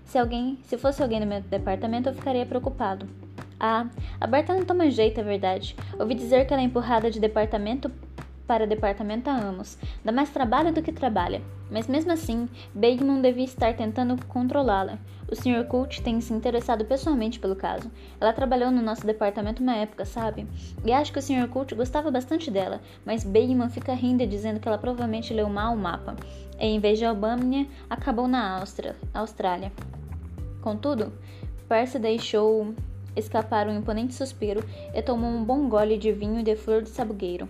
Se 0.03 0.17
alguém. 0.17 0.59
Se 0.63 0.77
fosse 0.77 1.01
alguém 1.01 1.21
no 1.21 1.25
meu 1.25 1.39
departamento, 1.39 2.09
eu 2.09 2.13
ficaria 2.13 2.45
preocupado. 2.45 3.07
Ah, 3.57 3.87
a 4.19 4.27
Berta 4.27 4.53
não 4.53 4.65
toma 4.65 4.91
jeito, 4.91 5.21
é 5.21 5.23
verdade. 5.23 5.77
Ouvi 5.97 6.13
dizer 6.13 6.45
que 6.45 6.51
ela 6.51 6.61
é 6.61 6.65
empurrada 6.65 7.09
de 7.09 7.21
departamento 7.21 7.89
para 8.45 8.67
departamento 8.67 9.29
há 9.29 9.33
anos. 9.33 9.77
Dá 10.03 10.11
mais 10.11 10.29
trabalho 10.29 10.73
do 10.73 10.81
que 10.81 10.91
trabalha. 10.91 11.41
Mas 11.71 11.87
mesmo 11.87 12.11
assim, 12.11 12.49
Bagman 12.73 13.21
devia 13.21 13.45
estar 13.45 13.73
tentando 13.73 14.17
controlá-la. 14.25 14.99
O 15.31 15.35
Sr. 15.35 15.65
Colt 15.65 16.01
tem 16.01 16.19
se 16.19 16.33
interessado 16.33 16.83
pessoalmente 16.83 17.39
pelo 17.39 17.55
caso. 17.55 17.89
Ela 18.19 18.33
trabalhou 18.33 18.71
no 18.71 18.81
nosso 18.81 19.05
departamento 19.05 19.63
uma 19.63 19.75
época, 19.77 20.03
sabe? 20.03 20.45
E 20.83 20.91
acho 20.91 21.13
que 21.13 21.19
o 21.19 21.21
Sr. 21.21 21.47
Colt 21.47 21.73
gostava 21.75 22.11
bastante 22.11 22.51
dela, 22.51 22.81
mas 23.05 23.23
Bagman 23.23 23.69
fica 23.69 23.93
rindo 23.93 24.21
e 24.21 24.27
dizendo 24.27 24.59
que 24.59 24.67
ela 24.67 24.77
provavelmente 24.77 25.33
leu 25.33 25.47
mal 25.47 25.75
o 25.75 25.77
mapa. 25.77 26.17
Em 26.59 26.77
vez 26.79 26.99
de 26.99 27.05
Albânia, 27.05 27.65
acabou 27.89 28.27
na 28.27 28.61
Austrália. 29.13 29.71
Contudo, 30.61 31.13
Percy 31.69 31.97
deixou 31.97 32.75
escapar 33.15 33.67
um 33.67 33.77
imponente 33.77 34.13
suspiro 34.13 34.61
e 34.93 35.01
tomou 35.01 35.29
um 35.29 35.43
bom 35.43 35.69
gole 35.69 35.97
de 35.97 36.11
vinho 36.11 36.43
de 36.43 36.55
flor 36.57 36.81
de 36.81 36.89
sabugueiro. 36.89 37.47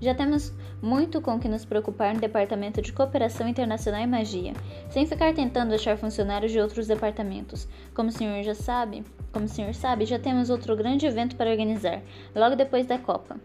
Já 0.00 0.14
temos 0.14 0.52
muito 0.80 1.20
com 1.20 1.38
que 1.38 1.48
nos 1.48 1.64
preocupar 1.64 2.14
no 2.14 2.20
Departamento 2.20 2.80
de 2.80 2.92
Cooperação 2.92 3.48
Internacional 3.48 4.02
e 4.02 4.06
Magia, 4.06 4.52
sem 4.90 5.06
ficar 5.06 5.34
tentando 5.34 5.74
achar 5.74 5.96
funcionários 5.96 6.52
de 6.52 6.60
outros 6.60 6.86
departamentos. 6.86 7.68
Como 7.94 8.08
o 8.08 8.12
senhor 8.12 8.42
já 8.42 8.54
sabe, 8.54 9.04
como 9.32 9.46
o 9.46 9.48
senhor 9.48 9.74
sabe, 9.74 10.06
já 10.06 10.18
temos 10.18 10.48
outro 10.48 10.76
grande 10.76 11.06
evento 11.06 11.36
para 11.36 11.50
organizar, 11.50 12.02
logo 12.34 12.56
depois 12.56 12.86
da 12.86 12.98
Copa. 12.98 13.36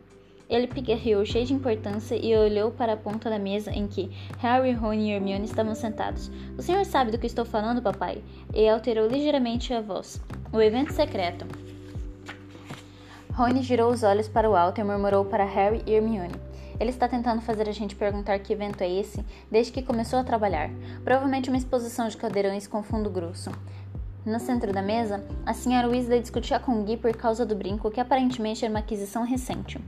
Ele 0.52 0.68
pigarreou 0.68 1.26
cheio 1.26 1.46
de 1.46 1.54
importância 1.54 2.14
e 2.14 2.36
olhou 2.36 2.72
para 2.72 2.92
a 2.92 2.98
ponta 2.98 3.30
da 3.30 3.40
mesa 3.40 3.72
em 3.72 3.88
que 3.88 4.12
Harry, 4.40 4.74
Rony 4.74 5.10
e 5.10 5.14
Hermione 5.14 5.46
estavam 5.46 5.74
sentados. 5.74 6.30
O 6.58 6.62
senhor 6.62 6.84
sabe 6.84 7.10
do 7.10 7.18
que 7.18 7.26
estou 7.26 7.46
falando, 7.46 7.82
papai? 7.82 8.22
E 8.54 8.68
alterou 8.68 9.08
ligeiramente 9.08 9.74
a 9.74 9.80
voz. 9.80 10.22
O 10.52 10.60
evento 10.60 10.92
secreto. 10.92 11.46
Rony 13.34 13.64
girou 13.64 13.94
os 13.94 14.04
olhos 14.04 14.28
para 14.28 14.50
o 14.50 14.54
alto 14.54 14.82
e 14.82 14.84
murmurou 14.84 15.24
para 15.24 15.46
Harry 15.46 15.82
e 15.88 15.94
Hermione. 15.94 16.36
Ele 16.78 16.90
está 16.90 17.08
tentando 17.08 17.42
fazer 17.42 17.70
a 17.70 17.72
gente 17.72 17.96
perguntar 17.96 18.38
que 18.40 18.52
evento 18.52 18.82
é 18.82 18.92
esse 18.92 19.24
desde 19.50 19.72
que 19.72 19.82
começou 19.82 20.20
a 20.20 20.24
trabalhar. 20.24 20.70
Provavelmente 21.02 21.48
uma 21.48 21.58
exposição 21.58 22.10
de 22.10 22.18
cadeirões 22.18 22.68
com 22.68 22.84
fundo 22.84 23.10
grosso. 23.10 23.50
No 24.26 24.38
centro 24.38 24.74
da 24.74 24.82
mesa, 24.82 25.24
a 25.46 25.54
senhora 25.54 25.88
Weasley 25.88 26.20
discutia 26.20 26.60
com 26.60 26.84
Guy 26.84 26.98
por 26.98 27.16
causa 27.16 27.46
do 27.46 27.56
brinco 27.56 27.90
que 27.90 28.02
aparentemente 28.02 28.66
era 28.66 28.74
uma 28.74 28.80
aquisição 28.80 29.24
recente. 29.24 29.80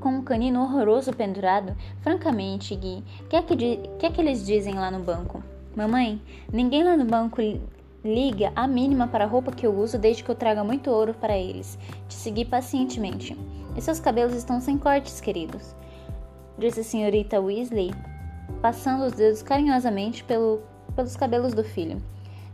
Com 0.00 0.08
um 0.08 0.22
canino 0.22 0.62
horroroso 0.62 1.12
pendurado, 1.12 1.76
francamente, 2.00 2.74
Gui, 2.74 3.04
o 3.20 3.24
que, 3.28 3.36
é 3.36 3.42
que, 3.42 3.56
que 3.98 4.06
é 4.06 4.10
que 4.10 4.20
eles 4.20 4.46
dizem 4.46 4.74
lá 4.74 4.90
no 4.90 5.00
banco? 5.00 5.42
Mamãe, 5.76 6.20
ninguém 6.50 6.82
lá 6.82 6.96
no 6.96 7.04
banco 7.04 7.40
liga 8.02 8.50
a 8.56 8.66
mínima 8.66 9.06
para 9.06 9.24
a 9.24 9.28
roupa 9.28 9.52
que 9.52 9.66
eu 9.66 9.74
uso 9.74 9.98
desde 9.98 10.24
que 10.24 10.30
eu 10.30 10.34
traga 10.34 10.64
muito 10.64 10.90
ouro 10.90 11.12
para 11.12 11.36
eles. 11.36 11.78
Te 12.08 12.14
segui 12.14 12.46
pacientemente. 12.46 13.36
E 13.76 13.80
seus 13.82 14.00
cabelos 14.00 14.34
estão 14.34 14.60
sem 14.60 14.78
cortes, 14.78 15.20
queridos, 15.20 15.76
disse 16.58 16.80
a 16.80 16.84
senhorita 16.84 17.40
Weasley, 17.40 17.92
passando 18.60 19.04
os 19.04 19.12
dedos 19.12 19.42
carinhosamente 19.42 20.24
pelo, 20.24 20.62
pelos 20.96 21.16
cabelos 21.16 21.54
do 21.54 21.62
filho. 21.62 22.02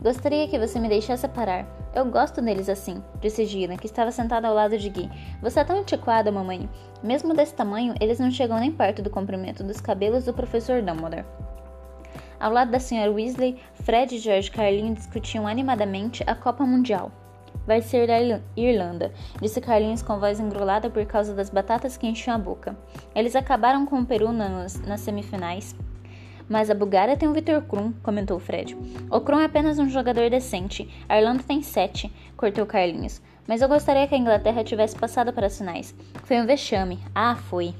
Gostaria 0.00 0.46
que 0.46 0.58
você 0.58 0.78
me 0.78 0.88
deixasse 0.88 1.26
parar. 1.26 1.66
Eu 1.94 2.04
gosto 2.04 2.42
deles 2.42 2.68
assim, 2.68 3.02
disse 3.20 3.46
Gina, 3.46 3.78
que 3.78 3.86
estava 3.86 4.12
sentada 4.12 4.46
ao 4.46 4.54
lado 4.54 4.76
de 4.76 4.90
Gui. 4.90 5.10
Você 5.40 5.60
é 5.60 5.64
tão 5.64 5.78
antiquada, 5.78 6.30
mamãe. 6.30 6.68
Mesmo 7.02 7.32
desse 7.32 7.54
tamanho, 7.54 7.94
eles 7.98 8.18
não 8.18 8.30
chegam 8.30 8.60
nem 8.60 8.70
perto 8.70 9.00
do 9.00 9.08
comprimento 9.08 9.64
dos 9.64 9.80
cabelos 9.80 10.26
do 10.26 10.34
professor 10.34 10.82
Dumbledore. 10.82 11.24
Ao 12.38 12.52
lado 12.52 12.70
da 12.70 12.78
senhora 12.78 13.10
Weasley, 13.10 13.58
Fred 13.72 14.14
e 14.14 14.18
George 14.18 14.50
Carlinho 14.50 14.94
discutiam 14.94 15.46
animadamente 15.46 16.22
a 16.26 16.34
Copa 16.34 16.66
Mundial. 16.66 17.10
Vai 17.66 17.80
ser 17.80 18.06
da 18.06 18.20
Irlanda, 18.56 19.12
disse 19.40 19.60
Carlinhos 19.60 20.02
com 20.02 20.20
voz 20.20 20.38
engrolada 20.38 20.90
por 20.90 21.04
causa 21.06 21.34
das 21.34 21.48
batatas 21.48 21.96
que 21.96 22.06
enchiam 22.06 22.36
a 22.36 22.38
boca. 22.38 22.76
Eles 23.14 23.34
acabaram 23.34 23.86
com 23.86 24.00
o 24.00 24.06
Peru 24.06 24.30
nas, 24.30 24.78
nas 24.82 25.00
semifinais. 25.00 25.74
Mas 26.48 26.70
a 26.70 26.74
Bulgária 26.74 27.16
tem 27.16 27.28
o 27.28 27.32
Vitor 27.32 27.62
Krum, 27.62 27.92
comentou 28.02 28.38
Fred. 28.38 28.76
O 29.10 29.20
Krum 29.20 29.40
é 29.40 29.44
apenas 29.44 29.78
um 29.78 29.88
jogador 29.88 30.30
decente. 30.30 30.88
A 31.08 31.18
Irlanda 31.18 31.42
tem 31.42 31.62
sete, 31.62 32.12
cortou 32.36 32.64
Carlinhos. 32.64 33.20
Mas 33.48 33.62
eu 33.62 33.68
gostaria 33.68 34.06
que 34.06 34.14
a 34.14 34.18
Inglaterra 34.18 34.64
tivesse 34.64 34.96
passado 34.96 35.32
para 35.32 35.46
as 35.46 35.58
finais. 35.58 35.94
Foi 36.24 36.40
um 36.40 36.46
vexame. 36.46 36.98
Ah, 37.14 37.34
foi. 37.34 37.74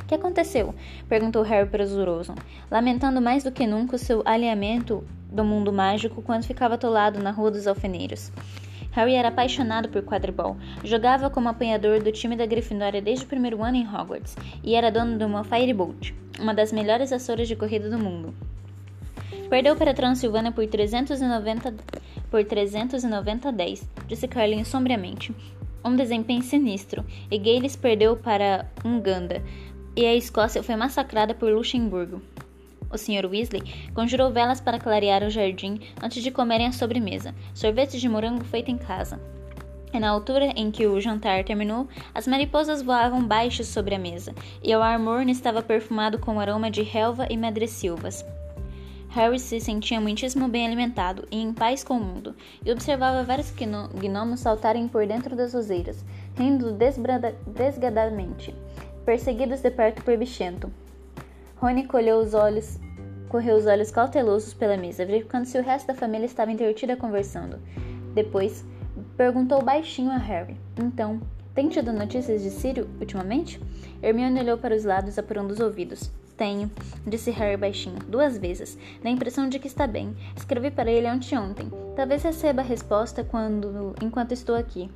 O 0.00 0.04
que 0.06 0.14
aconteceu? 0.14 0.74
perguntou 1.08 1.42
Harry 1.42 1.68
presuroso, 1.68 2.34
lamentando 2.70 3.20
mais 3.20 3.44
do 3.44 3.52
que 3.52 3.66
nunca 3.66 3.96
o 3.96 3.98
seu 3.98 4.22
alinhamento 4.24 5.04
do 5.30 5.44
mundo 5.44 5.72
mágico 5.72 6.22
quando 6.22 6.44
ficava 6.44 6.74
atolado 6.74 7.22
na 7.22 7.30
Rua 7.30 7.50
dos 7.50 7.66
Alfeneiros. 7.66 8.32
Harry 8.98 9.14
era 9.14 9.28
apaixonado 9.28 9.88
por 9.88 10.02
quadribol. 10.02 10.56
Jogava 10.82 11.30
como 11.30 11.48
apanhador 11.48 12.02
do 12.02 12.10
time 12.10 12.34
da 12.34 12.44
Grifinória 12.44 13.00
desde 13.00 13.24
o 13.24 13.28
primeiro 13.28 13.62
ano 13.62 13.76
em 13.76 13.86
Hogwarts 13.86 14.36
e 14.64 14.74
era 14.74 14.90
dono 14.90 15.16
de 15.16 15.24
uma 15.24 15.44
Firebolt, 15.44 16.12
uma 16.40 16.52
das 16.52 16.72
melhores 16.72 17.10
vassouras 17.10 17.46
de 17.46 17.54
corrida 17.54 17.88
do 17.88 17.96
mundo. 17.96 18.34
Perdeu 19.48 19.76
para 19.76 19.92
a 19.92 19.94
Transilvânia 19.94 20.50
por 20.50 20.66
390 20.66 21.74
por 22.28 22.44
390 22.44 23.48
a 23.48 23.52
10, 23.52 23.88
disse 24.08 24.26
Carlinhos 24.26 24.66
sombriamente. 24.66 25.32
Um 25.84 25.94
desempenho 25.94 26.42
sinistro, 26.42 27.04
e 27.30 27.38
Gales 27.38 27.76
perdeu 27.76 28.16
para 28.16 28.66
Uganda, 28.84 29.40
e 29.94 30.04
a 30.04 30.14
Escócia 30.16 30.60
foi 30.60 30.74
massacrada 30.74 31.34
por 31.34 31.52
Luxemburgo. 31.52 32.20
O 32.90 32.96
Sr. 32.96 33.26
Weasley 33.26 33.62
conjurou 33.94 34.30
velas 34.30 34.60
para 34.60 34.78
clarear 34.78 35.22
o 35.22 35.30
jardim 35.30 35.80
antes 36.02 36.22
de 36.22 36.30
comerem 36.30 36.66
a 36.66 36.72
sobremesa, 36.72 37.34
sorvete 37.54 37.98
de 37.98 38.08
morango 38.08 38.44
feito 38.44 38.70
em 38.70 38.78
casa. 38.78 39.20
E 39.92 39.98
na 39.98 40.10
altura 40.10 40.52
em 40.56 40.70
que 40.70 40.86
o 40.86 41.00
jantar 41.00 41.44
terminou, 41.44 41.88
as 42.14 42.26
mariposas 42.26 42.82
voavam 42.82 43.26
baixo 43.26 43.64
sobre 43.64 43.94
a 43.94 43.98
mesa, 43.98 44.34
e 44.62 44.74
o 44.74 44.82
ar 44.82 44.98
morno 44.98 45.30
estava 45.30 45.62
perfumado 45.62 46.18
com 46.18 46.36
o 46.36 46.40
aroma 46.40 46.70
de 46.70 46.82
relva 46.82 47.26
e 47.30 47.36
madressilvas. 47.36 48.24
Harry 49.10 49.38
se 49.38 49.58
sentia 49.58 50.00
muitíssimo 50.00 50.48
bem 50.48 50.66
alimentado 50.66 51.26
e 51.30 51.40
em 51.40 51.54
paz 51.54 51.82
com 51.82 51.94
o 51.94 52.00
mundo, 52.00 52.36
e 52.64 52.70
observava 52.70 53.24
vários 53.24 53.50
gnomos 53.50 54.40
saltarem 54.40 54.86
por 54.86 55.06
dentro 55.06 55.34
das 55.34 55.54
roseiras, 55.54 56.04
rindo 56.36 56.76
desgadadamente, 57.46 58.54
perseguidos 59.06 59.60
de 59.60 59.70
perto 59.70 60.02
por 60.04 60.16
Bichento. 60.18 60.70
Rony 61.60 61.86
colheu 61.86 62.18
os 62.18 62.34
olhos, 62.34 62.78
correu 63.28 63.56
os 63.56 63.66
olhos 63.66 63.90
cautelosos 63.90 64.54
pela 64.54 64.76
mesa, 64.76 65.04
verificando 65.04 65.44
se 65.44 65.58
o 65.58 65.62
resto 65.62 65.88
da 65.88 65.94
família 65.94 66.26
estava 66.26 66.52
entretida 66.52 66.96
conversando. 66.96 67.58
Depois, 68.14 68.64
perguntou 69.16 69.60
baixinho 69.60 70.10
a 70.10 70.18
Harry: 70.18 70.56
Então, 70.80 71.20
tem 71.54 71.68
tido 71.68 71.92
notícias 71.92 72.42
de 72.42 72.50
Círio 72.50 72.88
ultimamente? 73.00 73.60
Hermione 74.00 74.40
olhou 74.40 74.56
para 74.56 74.74
os 74.76 74.84
lados, 74.84 75.18
apurando 75.18 75.50
os 75.50 75.58
ouvidos. 75.58 76.12
Tenho, 76.36 76.70
disse 77.04 77.32
Harry 77.32 77.56
baixinho, 77.56 77.98
duas 78.06 78.38
vezes, 78.38 78.78
na 79.02 79.10
impressão 79.10 79.48
de 79.48 79.58
que 79.58 79.66
está 79.66 79.88
bem. 79.88 80.16
Escrevi 80.36 80.70
para 80.70 80.88
ele 80.88 81.08
anteontem. 81.08 81.68
Talvez 81.96 82.22
receba 82.22 82.62
a 82.62 82.64
resposta 82.64 83.24
quando, 83.24 83.96
enquanto 84.00 84.30
estou 84.30 84.54
aqui. 84.54 84.88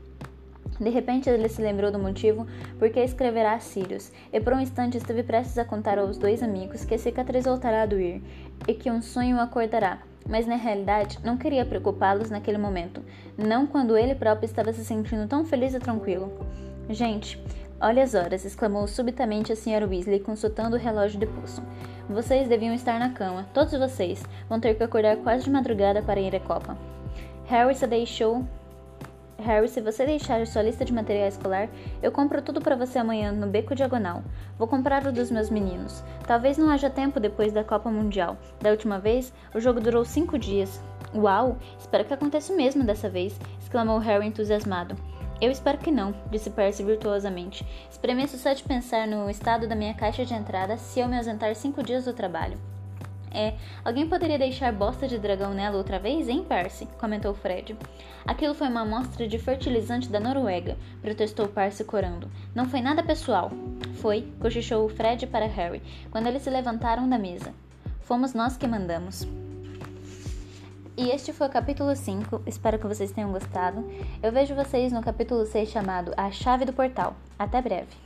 De 0.82 0.90
repente 0.90 1.30
ele 1.30 1.48
se 1.48 1.62
lembrou 1.62 1.92
do 1.92 1.98
motivo 1.98 2.44
por 2.76 2.90
que 2.90 2.98
escreverá 2.98 3.52
a 3.52 3.60
Sirius, 3.60 4.10
e 4.32 4.40
por 4.40 4.52
um 4.52 4.60
instante 4.60 4.96
esteve 4.96 5.22
prestes 5.22 5.56
a 5.56 5.64
contar 5.64 5.96
aos 5.96 6.18
dois 6.18 6.42
amigos 6.42 6.84
que 6.84 6.94
a 6.94 6.98
cicatriz 6.98 7.44
voltará 7.44 7.82
a 7.82 7.86
doer, 7.86 8.20
e 8.66 8.74
que 8.74 8.90
um 8.90 9.00
sonho 9.00 9.38
acordará, 9.38 10.00
mas 10.28 10.44
na 10.44 10.56
realidade 10.56 11.20
não 11.22 11.36
queria 11.36 11.64
preocupá-los 11.64 12.30
naquele 12.30 12.58
momento, 12.58 13.00
não 13.38 13.64
quando 13.64 13.96
ele 13.96 14.16
próprio 14.16 14.46
estava 14.46 14.72
se 14.72 14.84
sentindo 14.84 15.28
tão 15.28 15.44
feliz 15.44 15.72
e 15.72 15.78
tranquilo. 15.78 16.32
Gente, 16.90 17.40
Olha 17.80 18.04
as 18.04 18.14
horas, 18.14 18.44
exclamou 18.44 18.86
subitamente 18.86 19.50
a 19.50 19.56
Sra. 19.56 19.84
Weasley, 19.84 20.20
consultando 20.20 20.76
o 20.76 20.78
relógio 20.78 21.18
de 21.18 21.26
pulso. 21.26 21.60
Vocês 22.08 22.48
deviam 22.48 22.72
estar 22.72 23.00
na 23.00 23.10
cama, 23.10 23.48
todos 23.52 23.72
vocês. 23.72 24.22
Vão 24.48 24.60
ter 24.60 24.76
que 24.76 24.84
acordar 24.84 25.16
quase 25.16 25.42
de 25.42 25.50
madrugada 25.50 26.00
para 26.00 26.20
ir 26.20 26.32
à 26.36 26.38
Copa. 26.38 26.78
Harry 27.46 27.74
se 27.74 27.84
deixou. 27.88 28.46
Harry, 29.42 29.68
se 29.68 29.80
você 29.80 30.06
deixar 30.06 30.46
sua 30.46 30.62
lista 30.62 30.84
de 30.84 30.92
material 30.92 31.28
escolar, 31.28 31.68
eu 32.02 32.10
compro 32.10 32.40
tudo 32.40 32.60
para 32.60 32.76
você 32.76 32.98
amanhã 32.98 33.32
no 33.32 33.46
Beco 33.46 33.74
Diagonal. 33.74 34.22
Vou 34.56 34.68
comprar 34.68 35.06
o 35.06 35.12
dos 35.12 35.30
meus 35.30 35.50
meninos. 35.50 36.02
Talvez 36.26 36.56
não 36.56 36.70
haja 36.70 36.88
tempo 36.88 37.20
depois 37.20 37.52
da 37.52 37.64
Copa 37.64 37.90
Mundial. 37.90 38.36
Da 38.60 38.70
última 38.70 38.98
vez, 38.98 39.32
o 39.54 39.60
jogo 39.60 39.80
durou 39.80 40.04
cinco 40.04 40.38
dias. 40.38 40.80
Uau! 41.14 41.58
Espero 41.78 42.04
que 42.04 42.14
aconteça 42.14 42.52
o 42.52 42.56
mesmo 42.56 42.84
dessa 42.84 43.10
vez! 43.10 43.38
exclamou 43.60 43.98
Harry 43.98 44.26
entusiasmado. 44.26 44.96
Eu 45.40 45.50
espero 45.50 45.78
que 45.78 45.90
não, 45.90 46.14
disse 46.30 46.50
Percy 46.50 46.84
virtuosamente. 46.84 47.66
Estremeço 47.90 48.38
só 48.38 48.52
de 48.52 48.62
pensar 48.62 49.08
no 49.08 49.28
estado 49.28 49.66
da 49.66 49.74
minha 49.74 49.92
caixa 49.92 50.24
de 50.24 50.32
entrada 50.32 50.76
se 50.76 51.00
eu 51.00 51.08
me 51.08 51.16
ausentar 51.16 51.54
cinco 51.56 51.82
dias 51.82 52.04
do 52.04 52.12
trabalho. 52.12 52.56
É, 53.34 53.54
alguém 53.82 54.06
poderia 54.06 54.38
deixar 54.38 54.72
bosta 54.72 55.08
de 55.08 55.18
dragão 55.18 55.54
nela 55.54 55.78
outra 55.78 55.98
vez, 55.98 56.28
hein, 56.28 56.44
Percy? 56.46 56.86
comentou 56.98 57.32
Fred. 57.32 57.76
Aquilo 58.26 58.54
foi 58.54 58.68
uma 58.68 58.82
amostra 58.82 59.26
de 59.26 59.38
fertilizante 59.38 60.08
da 60.08 60.20
Noruega, 60.20 60.76
protestou 61.00 61.48
Percy 61.48 61.84
corando. 61.84 62.30
Não 62.54 62.66
foi 62.66 62.82
nada 62.82 63.02
pessoal. 63.02 63.50
Foi, 63.94 64.30
cochichou 64.38 64.88
Fred 64.88 65.26
para 65.26 65.46
Harry, 65.46 65.82
quando 66.10 66.26
eles 66.26 66.42
se 66.42 66.50
levantaram 66.50 67.08
da 67.08 67.18
mesa. 67.18 67.54
Fomos 68.02 68.34
nós 68.34 68.56
que 68.56 68.66
mandamos. 68.66 69.26
E 70.94 71.08
este 71.08 71.32
foi 71.32 71.46
o 71.46 71.50
capítulo 71.50 71.96
5. 71.96 72.42
Espero 72.46 72.78
que 72.78 72.86
vocês 72.86 73.10
tenham 73.12 73.32
gostado. 73.32 73.82
Eu 74.22 74.30
vejo 74.30 74.54
vocês 74.54 74.92
no 74.92 75.02
capítulo 75.02 75.46
6 75.46 75.70
chamado 75.70 76.12
A 76.18 76.30
Chave 76.30 76.66
do 76.66 76.72
Portal. 76.72 77.16
Até 77.38 77.62
breve. 77.62 77.96